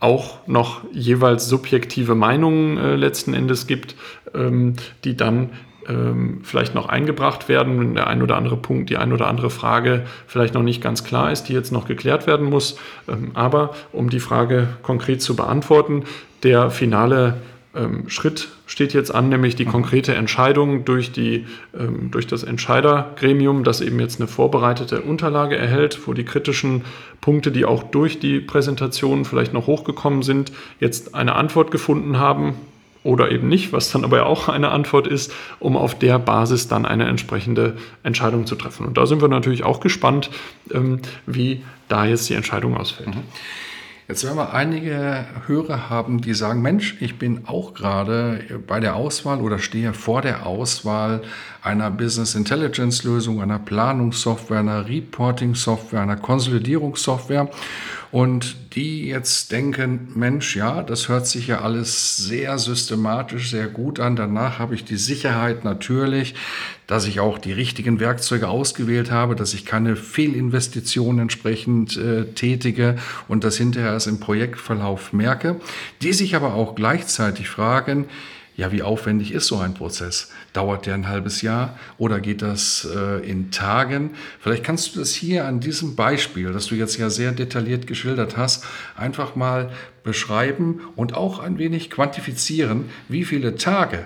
auch 0.00 0.46
noch 0.46 0.80
jeweils 0.92 1.46
subjektive 1.46 2.14
Meinungen 2.14 2.78
äh, 2.78 2.96
letzten 2.96 3.34
Endes 3.34 3.66
gibt, 3.66 3.94
die 4.32 5.16
dann 5.16 5.50
ähm, 5.88 6.40
vielleicht 6.42 6.74
noch 6.74 6.88
eingebracht 6.88 7.48
werden, 7.48 7.80
wenn 7.80 7.94
der 7.94 8.06
ein 8.06 8.22
oder 8.22 8.36
andere 8.36 8.56
Punkt, 8.56 8.90
die 8.90 8.96
ein 8.96 9.12
oder 9.12 9.26
andere 9.26 9.50
Frage 9.50 10.04
vielleicht 10.26 10.54
noch 10.54 10.62
nicht 10.62 10.82
ganz 10.82 11.04
klar 11.04 11.32
ist, 11.32 11.44
die 11.44 11.52
jetzt 11.52 11.72
noch 11.72 11.86
geklärt 11.86 12.26
werden 12.26 12.48
muss. 12.48 12.78
Ähm, 13.08 13.32
aber 13.34 13.74
um 13.92 14.10
die 14.10 14.20
Frage 14.20 14.68
konkret 14.82 15.22
zu 15.22 15.36
beantworten, 15.36 16.04
der 16.42 16.70
finale 16.70 17.38
ähm, 17.74 18.08
Schritt 18.08 18.48
steht 18.66 18.92
jetzt 18.94 19.14
an, 19.14 19.28
nämlich 19.28 19.56
die 19.56 19.64
konkrete 19.64 20.14
Entscheidung 20.14 20.84
durch, 20.84 21.12
die, 21.12 21.46
ähm, 21.78 22.10
durch 22.10 22.26
das 22.26 22.42
Entscheidergremium, 22.42 23.64
das 23.64 23.80
eben 23.80 24.00
jetzt 24.00 24.20
eine 24.20 24.28
vorbereitete 24.28 25.02
Unterlage 25.02 25.56
erhält, 25.56 26.06
wo 26.06 26.12
die 26.12 26.24
kritischen 26.24 26.84
Punkte, 27.20 27.52
die 27.52 27.64
auch 27.64 27.84
durch 27.84 28.18
die 28.18 28.40
Präsentation 28.40 29.24
vielleicht 29.24 29.52
noch 29.52 29.66
hochgekommen 29.66 30.22
sind, 30.22 30.52
jetzt 30.78 31.14
eine 31.14 31.36
Antwort 31.36 31.70
gefunden 31.70 32.18
haben 32.18 32.54
oder 33.02 33.30
eben 33.30 33.48
nicht, 33.48 33.72
was 33.72 33.90
dann 33.90 34.04
aber 34.04 34.26
auch 34.26 34.48
eine 34.48 34.70
Antwort 34.70 35.06
ist, 35.06 35.32
um 35.58 35.76
auf 35.76 35.98
der 35.98 36.18
Basis 36.18 36.68
dann 36.68 36.84
eine 36.84 37.06
entsprechende 37.06 37.76
Entscheidung 38.02 38.46
zu 38.46 38.56
treffen. 38.56 38.86
Und 38.86 38.96
da 38.96 39.06
sind 39.06 39.22
wir 39.22 39.28
natürlich 39.28 39.64
auch 39.64 39.80
gespannt, 39.80 40.30
ähm, 40.72 41.00
wie 41.26 41.64
da 41.88 42.04
jetzt 42.04 42.28
die 42.28 42.34
Entscheidung 42.34 42.76
ausfällt. 42.76 43.14
Mhm. 43.14 43.22
Jetzt 44.10 44.24
werden 44.24 44.38
wir 44.38 44.52
einige 44.52 45.24
Hörer 45.46 45.88
haben, 45.88 46.20
die 46.20 46.34
sagen, 46.34 46.62
Mensch, 46.62 46.96
ich 46.98 47.16
bin 47.16 47.46
auch 47.46 47.74
gerade 47.74 48.40
bei 48.66 48.80
der 48.80 48.96
Auswahl 48.96 49.40
oder 49.40 49.60
stehe 49.60 49.94
vor 49.94 50.20
der 50.20 50.46
Auswahl 50.46 51.22
einer 51.62 51.92
Business 51.92 52.34
Intelligence 52.34 53.04
Lösung, 53.04 53.40
einer 53.40 53.60
Planungssoftware, 53.60 54.58
einer 54.58 54.88
Reporting 54.88 55.54
Software, 55.54 56.00
einer 56.00 56.16
Konsolidierungssoftware 56.16 57.50
und 58.12 58.74
die 58.74 59.06
jetzt 59.06 59.52
denken, 59.52 60.08
Mensch, 60.14 60.56
ja, 60.56 60.82
das 60.82 61.08
hört 61.08 61.26
sich 61.26 61.46
ja 61.46 61.60
alles 61.60 62.16
sehr 62.16 62.58
systematisch, 62.58 63.50
sehr 63.50 63.68
gut 63.68 64.00
an. 64.00 64.16
Danach 64.16 64.58
habe 64.58 64.74
ich 64.74 64.84
die 64.84 64.96
Sicherheit 64.96 65.64
natürlich, 65.64 66.34
dass 66.88 67.06
ich 67.06 67.20
auch 67.20 67.38
die 67.38 67.52
richtigen 67.52 68.00
Werkzeuge 68.00 68.48
ausgewählt 68.48 69.12
habe, 69.12 69.36
dass 69.36 69.54
ich 69.54 69.64
keine 69.64 69.94
Fehlinvestitionen 69.94 71.20
entsprechend 71.20 71.96
äh, 71.96 72.24
tätige 72.32 72.96
und 73.28 73.44
das 73.44 73.56
hinterher 73.56 73.92
erst 73.92 74.08
im 74.08 74.18
Projektverlauf 74.18 75.12
merke, 75.12 75.60
die 76.02 76.12
sich 76.12 76.34
aber 76.34 76.54
auch 76.54 76.74
gleichzeitig 76.74 77.48
fragen, 77.48 78.06
ja, 78.60 78.70
wie 78.72 78.82
aufwendig 78.82 79.32
ist 79.32 79.46
so 79.46 79.56
ein 79.56 79.72
Prozess? 79.72 80.30
Dauert 80.52 80.84
der 80.84 80.92
ein 80.92 81.08
halbes 81.08 81.40
Jahr 81.40 81.78
oder 81.96 82.20
geht 82.20 82.42
das 82.42 82.86
äh, 82.94 83.26
in 83.26 83.50
Tagen? 83.50 84.10
Vielleicht 84.38 84.64
kannst 84.64 84.94
du 84.94 84.98
das 84.98 85.14
hier 85.14 85.46
an 85.46 85.60
diesem 85.60 85.96
Beispiel, 85.96 86.52
das 86.52 86.66
du 86.66 86.74
jetzt 86.74 86.98
ja 86.98 87.08
sehr 87.08 87.32
detailliert 87.32 87.86
geschildert 87.86 88.36
hast, 88.36 88.66
einfach 88.96 89.34
mal 89.34 89.70
beschreiben 90.04 90.82
und 90.94 91.14
auch 91.14 91.38
ein 91.38 91.56
wenig 91.56 91.88
quantifizieren, 91.88 92.90
wie 93.08 93.24
viele 93.24 93.54
Tage 93.54 94.04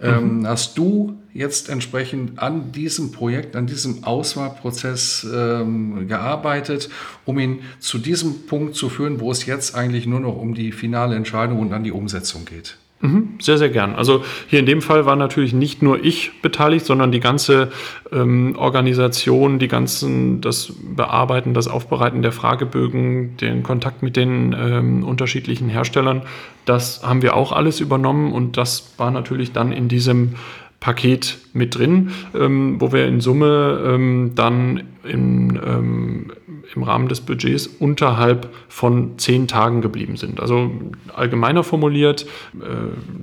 ähm, 0.00 0.38
mhm. 0.38 0.46
hast 0.46 0.78
du 0.78 1.18
jetzt 1.34 1.68
entsprechend 1.68 2.38
an 2.38 2.72
diesem 2.72 3.12
Projekt, 3.12 3.54
an 3.54 3.66
diesem 3.66 4.04
Auswahlprozess 4.04 5.26
ähm, 5.30 6.08
gearbeitet, 6.08 6.88
um 7.26 7.38
ihn 7.38 7.60
zu 7.80 7.98
diesem 7.98 8.46
Punkt 8.46 8.76
zu 8.76 8.88
führen, 8.88 9.20
wo 9.20 9.30
es 9.30 9.44
jetzt 9.44 9.74
eigentlich 9.74 10.06
nur 10.06 10.20
noch 10.20 10.38
um 10.38 10.54
die 10.54 10.72
finale 10.72 11.16
Entscheidung 11.16 11.58
und 11.58 11.74
an 11.74 11.84
die 11.84 11.92
Umsetzung 11.92 12.46
geht? 12.46 12.78
Mhm, 13.02 13.38
sehr, 13.40 13.56
sehr 13.56 13.70
gern. 13.70 13.94
Also 13.94 14.24
hier 14.46 14.58
in 14.58 14.66
dem 14.66 14.82
Fall 14.82 15.06
war 15.06 15.16
natürlich 15.16 15.54
nicht 15.54 15.80
nur 15.80 16.04
ich 16.04 16.42
beteiligt, 16.42 16.84
sondern 16.84 17.10
die 17.10 17.20
ganze 17.20 17.72
ähm, 18.12 18.56
Organisation, 18.58 19.58
die 19.58 19.68
ganzen, 19.68 20.42
das 20.42 20.74
Bearbeiten, 20.82 21.54
das 21.54 21.66
Aufbereiten 21.66 22.20
der 22.20 22.32
Fragebögen, 22.32 23.38
den 23.38 23.62
Kontakt 23.62 24.02
mit 24.02 24.16
den 24.16 24.54
ähm, 24.58 25.02
unterschiedlichen 25.02 25.70
Herstellern, 25.70 26.22
das 26.66 27.02
haben 27.02 27.22
wir 27.22 27.36
auch 27.36 27.52
alles 27.52 27.80
übernommen 27.80 28.32
und 28.32 28.58
das 28.58 28.92
war 28.98 29.10
natürlich 29.10 29.52
dann 29.52 29.72
in 29.72 29.88
diesem 29.88 30.34
Paket 30.80 31.38
mit 31.54 31.78
drin, 31.78 32.10
ähm, 32.34 32.80
wo 32.80 32.92
wir 32.92 33.06
in 33.06 33.20
Summe 33.20 33.80
ähm, 33.86 34.32
dann 34.34 34.82
in, 35.04 35.58
ähm, 35.64 36.32
im 36.74 36.82
Rahmen 36.82 37.08
des 37.08 37.20
Budgets 37.20 37.66
unterhalb 37.66 38.54
von 38.68 39.18
zehn 39.18 39.48
Tagen 39.48 39.80
geblieben 39.80 40.16
sind. 40.16 40.40
Also 40.40 40.70
allgemeiner 41.14 41.64
formuliert, 41.64 42.26
äh, 42.60 42.64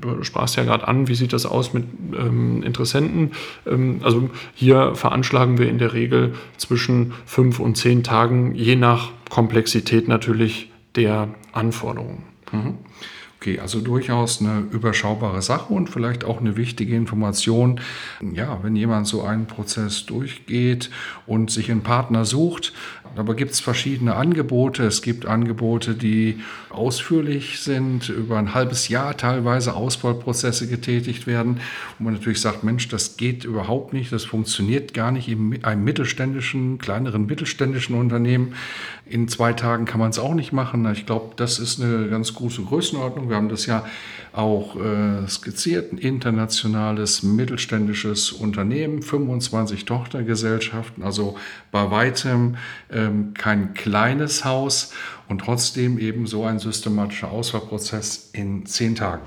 du 0.01 0.23
sprachst 0.23 0.55
ja 0.57 0.63
gerade 0.63 0.87
an, 0.87 1.07
wie 1.07 1.15
sieht 1.15 1.33
das 1.33 1.45
aus 1.45 1.73
mit 1.73 1.85
ähm, 2.17 2.63
Interessenten? 2.63 3.31
Ähm, 3.65 3.99
also 4.03 4.29
hier 4.53 4.95
veranschlagen 4.95 5.57
wir 5.57 5.69
in 5.69 5.77
der 5.77 5.93
Regel 5.93 6.33
zwischen 6.57 7.13
fünf 7.25 7.59
und 7.59 7.75
zehn 7.75 8.03
Tagen, 8.03 8.53
je 8.55 8.75
nach 8.75 9.11
Komplexität 9.29 10.07
natürlich 10.07 10.71
der 10.95 11.29
Anforderungen. 11.53 12.23
Mhm. 12.51 12.75
Okay, 13.39 13.59
also 13.59 13.81
durchaus 13.81 14.41
eine 14.41 14.65
überschaubare 14.71 15.43
Sache 15.43 15.71
und 15.71 15.91
vielleicht 15.91 16.23
auch 16.23 16.39
eine 16.39 16.57
wichtige 16.57 16.95
Information. 16.95 17.79
Ja, 18.33 18.59
wenn 18.63 18.75
jemand 18.75 19.05
so 19.05 19.21
einen 19.21 19.45
Prozess 19.45 20.07
durchgeht 20.07 20.89
und 21.27 21.51
sich 21.51 21.69
einen 21.69 21.83
Partner 21.83 22.25
sucht, 22.25 22.73
aber 23.15 23.35
gibt 23.35 23.51
es 23.51 23.59
verschiedene 23.59 24.15
Angebote. 24.15 24.83
Es 24.85 25.03
gibt 25.03 25.27
Angebote, 25.27 25.93
die 25.93 26.39
ausführlich 26.77 27.59
sind, 27.59 28.09
über 28.09 28.37
ein 28.37 28.53
halbes 28.53 28.87
Jahr 28.87 29.17
teilweise 29.17 29.73
Auswahlprozesse 29.73 30.67
getätigt 30.67 31.27
werden, 31.27 31.59
wo 31.97 32.05
man 32.05 32.13
natürlich 32.13 32.41
sagt, 32.41 32.63
Mensch, 32.63 32.87
das 32.87 33.17
geht 33.17 33.43
überhaupt 33.43 33.93
nicht, 33.93 34.11
das 34.11 34.25
funktioniert 34.25 34.93
gar 34.93 35.11
nicht 35.11 35.27
in 35.27 35.63
einem 35.63 35.83
mittelständischen, 35.83 36.77
kleineren 36.77 37.25
mittelständischen 37.25 37.95
Unternehmen. 37.95 38.53
In 39.05 39.27
zwei 39.27 39.53
Tagen 39.53 39.85
kann 39.85 39.99
man 39.99 40.09
es 40.09 40.19
auch 40.19 40.33
nicht 40.33 40.53
machen. 40.53 40.89
Ich 40.91 41.05
glaube, 41.05 41.33
das 41.35 41.59
ist 41.59 41.81
eine 41.81 42.07
ganz 42.09 42.33
große 42.33 42.61
Größenordnung. 42.61 43.29
Wir 43.29 43.37
haben 43.37 43.49
das 43.49 43.65
ja 43.65 43.85
auch 44.37 44.75
äh, 44.75 45.27
skizziert, 45.27 45.91
ein 45.91 45.97
internationales 45.97 47.23
mittelständisches 47.23 48.31
Unternehmen, 48.31 49.01
25 49.01 49.85
Tochtergesellschaften, 49.85 51.03
also 51.03 51.37
bei 51.71 51.89
weitem 51.89 52.57
ähm, 52.91 53.33
kein 53.33 53.73
kleines 53.73 54.45
Haus 54.45 54.93
und 55.29 55.39
trotzdem 55.39 55.97
eben 55.99 56.27
so 56.27 56.43
ein 56.45 56.59
systematischer 56.59 57.31
Auswahlprozess 57.31 58.29
in 58.33 58.65
zehn 58.65 58.95
Tagen. 58.95 59.23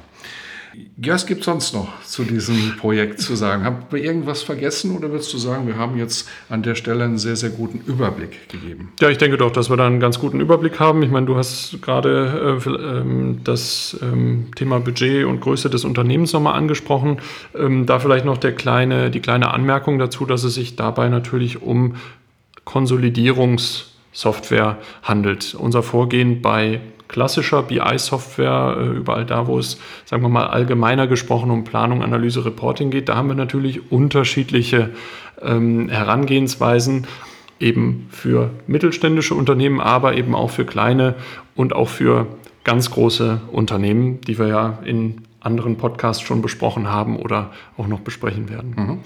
Was 0.96 1.26
gibt 1.26 1.40
es 1.40 1.46
sonst 1.46 1.74
noch 1.74 2.00
zu 2.04 2.22
diesem 2.22 2.76
Projekt 2.76 3.20
zu 3.20 3.34
sagen? 3.34 3.64
Haben 3.64 3.78
wir 3.90 4.02
irgendwas 4.02 4.42
vergessen 4.42 4.96
oder 4.96 5.10
würdest 5.10 5.32
du 5.32 5.38
sagen, 5.38 5.66
wir 5.66 5.76
haben 5.76 5.98
jetzt 5.98 6.28
an 6.48 6.62
der 6.62 6.76
Stelle 6.76 7.04
einen 7.04 7.18
sehr, 7.18 7.34
sehr 7.34 7.50
guten 7.50 7.80
Überblick 7.90 8.48
gegeben? 8.48 8.92
Ja, 9.00 9.10
ich 9.10 9.18
denke 9.18 9.36
doch, 9.36 9.50
dass 9.50 9.68
wir 9.68 9.76
da 9.76 9.86
einen 9.86 9.98
ganz 9.98 10.20
guten 10.20 10.38
Überblick 10.38 10.78
haben. 10.78 11.02
Ich 11.02 11.10
meine, 11.10 11.26
du 11.26 11.36
hast 11.36 11.82
gerade 11.82 12.60
äh, 12.64 12.70
ähm, 12.70 13.40
das 13.42 13.98
ähm, 14.00 14.48
Thema 14.54 14.78
Budget 14.78 15.24
und 15.24 15.40
Größe 15.40 15.70
des 15.70 15.84
Unternehmens 15.84 16.32
nochmal 16.32 16.54
angesprochen. 16.54 17.18
Ähm, 17.58 17.86
da 17.86 17.98
vielleicht 17.98 18.24
noch 18.24 18.38
der 18.38 18.52
kleine, 18.52 19.10
die 19.10 19.20
kleine 19.20 19.52
Anmerkung 19.52 19.98
dazu, 19.98 20.24
dass 20.24 20.44
es 20.44 20.54
sich 20.54 20.76
dabei 20.76 21.08
natürlich 21.08 21.62
um 21.62 21.96
Konsolidierungssoftware 24.12 24.78
handelt. 25.02 25.54
Unser 25.54 25.82
Vorgehen 25.82 26.42
bei 26.42 26.80
klassischer 27.08 27.62
BI-Software, 27.62 28.76
äh, 28.78 28.86
überall 28.96 29.26
da, 29.26 29.46
wo 29.46 29.58
es, 29.58 29.80
sagen 30.04 30.22
wir 30.22 30.28
mal, 30.28 30.46
allgemeiner 30.46 31.06
gesprochen 31.06 31.50
um 31.50 31.64
Planung, 31.64 32.02
Analyse, 32.02 32.44
Reporting 32.44 32.90
geht, 32.90 33.08
da 33.08 33.16
haben 33.16 33.28
wir 33.28 33.34
natürlich 33.34 33.90
unterschiedliche 33.90 34.90
ähm, 35.42 35.88
Herangehensweisen, 35.88 37.06
eben 37.58 38.06
für 38.10 38.50
mittelständische 38.66 39.34
Unternehmen, 39.34 39.80
aber 39.80 40.16
eben 40.16 40.34
auch 40.34 40.50
für 40.50 40.64
kleine 40.64 41.14
und 41.56 41.74
auch 41.74 41.88
für 41.88 42.26
ganz 42.64 42.90
große 42.90 43.40
Unternehmen, 43.50 44.20
die 44.22 44.38
wir 44.38 44.46
ja 44.46 44.78
in 44.84 45.22
anderen 45.40 45.76
Podcasts 45.76 46.22
schon 46.22 46.42
besprochen 46.42 46.88
haben 46.88 47.16
oder 47.16 47.50
auch 47.76 47.86
noch 47.86 48.00
besprechen 48.00 48.48
werden. 48.48 48.74
Mhm. 48.76 48.98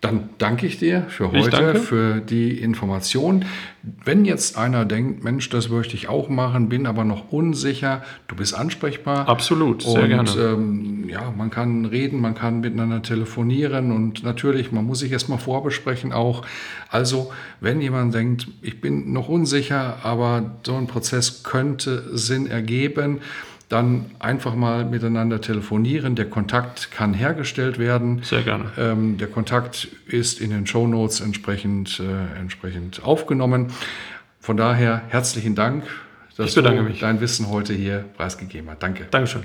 Dann 0.00 0.28
danke 0.38 0.64
ich 0.64 0.78
dir 0.78 1.06
für 1.08 1.32
heute, 1.32 1.74
für 1.74 2.20
die 2.20 2.56
Information. 2.60 3.44
Wenn 3.82 4.24
jetzt 4.24 4.56
einer 4.56 4.84
denkt, 4.84 5.24
Mensch, 5.24 5.48
das 5.48 5.70
möchte 5.70 5.96
ich 5.96 6.08
auch 6.08 6.28
machen, 6.28 6.68
bin 6.68 6.86
aber 6.86 7.04
noch 7.04 7.32
unsicher, 7.32 8.02
du 8.28 8.36
bist 8.36 8.54
ansprechbar. 8.54 9.28
Absolut, 9.28 9.82
sehr 9.82 10.02
und, 10.02 10.08
gerne. 10.08 10.30
Ähm, 10.38 11.08
ja, 11.08 11.32
man 11.36 11.50
kann 11.50 11.84
reden, 11.84 12.20
man 12.20 12.36
kann 12.36 12.60
miteinander 12.60 13.02
telefonieren 13.02 13.90
und 13.90 14.22
natürlich, 14.22 14.70
man 14.70 14.84
muss 14.84 15.00
sich 15.00 15.10
erstmal 15.10 15.38
vorbesprechen 15.38 16.12
auch. 16.12 16.42
Also, 16.90 17.32
wenn 17.60 17.80
jemand 17.80 18.14
denkt, 18.14 18.46
ich 18.62 18.80
bin 18.80 19.12
noch 19.12 19.28
unsicher, 19.28 19.96
aber 20.04 20.58
so 20.64 20.76
ein 20.76 20.86
Prozess 20.86 21.42
könnte 21.42 22.16
Sinn 22.16 22.46
ergeben, 22.46 23.18
dann 23.68 24.06
einfach 24.18 24.54
mal 24.54 24.84
miteinander 24.84 25.40
telefonieren. 25.40 26.14
Der 26.14 26.24
Kontakt 26.24 26.90
kann 26.90 27.12
hergestellt 27.12 27.78
werden. 27.78 28.22
Sehr 28.22 28.42
gerne. 28.42 28.70
Ähm, 28.78 29.18
der 29.18 29.28
Kontakt 29.28 29.88
ist 30.06 30.40
in 30.40 30.50
den 30.50 30.66
Show 30.66 30.86
Notes 30.86 31.20
entsprechend, 31.20 32.00
äh, 32.00 32.38
entsprechend 32.38 33.04
aufgenommen. 33.04 33.68
Von 34.40 34.56
daher 34.56 35.02
herzlichen 35.08 35.54
Dank, 35.54 35.84
dass 36.36 36.54
du 36.54 36.62
dein 36.62 37.20
Wissen 37.20 37.50
heute 37.50 37.74
hier 37.74 38.04
preisgegeben 38.16 38.70
hast. 38.70 38.82
Danke. 38.82 39.06
Dankeschön. 39.10 39.42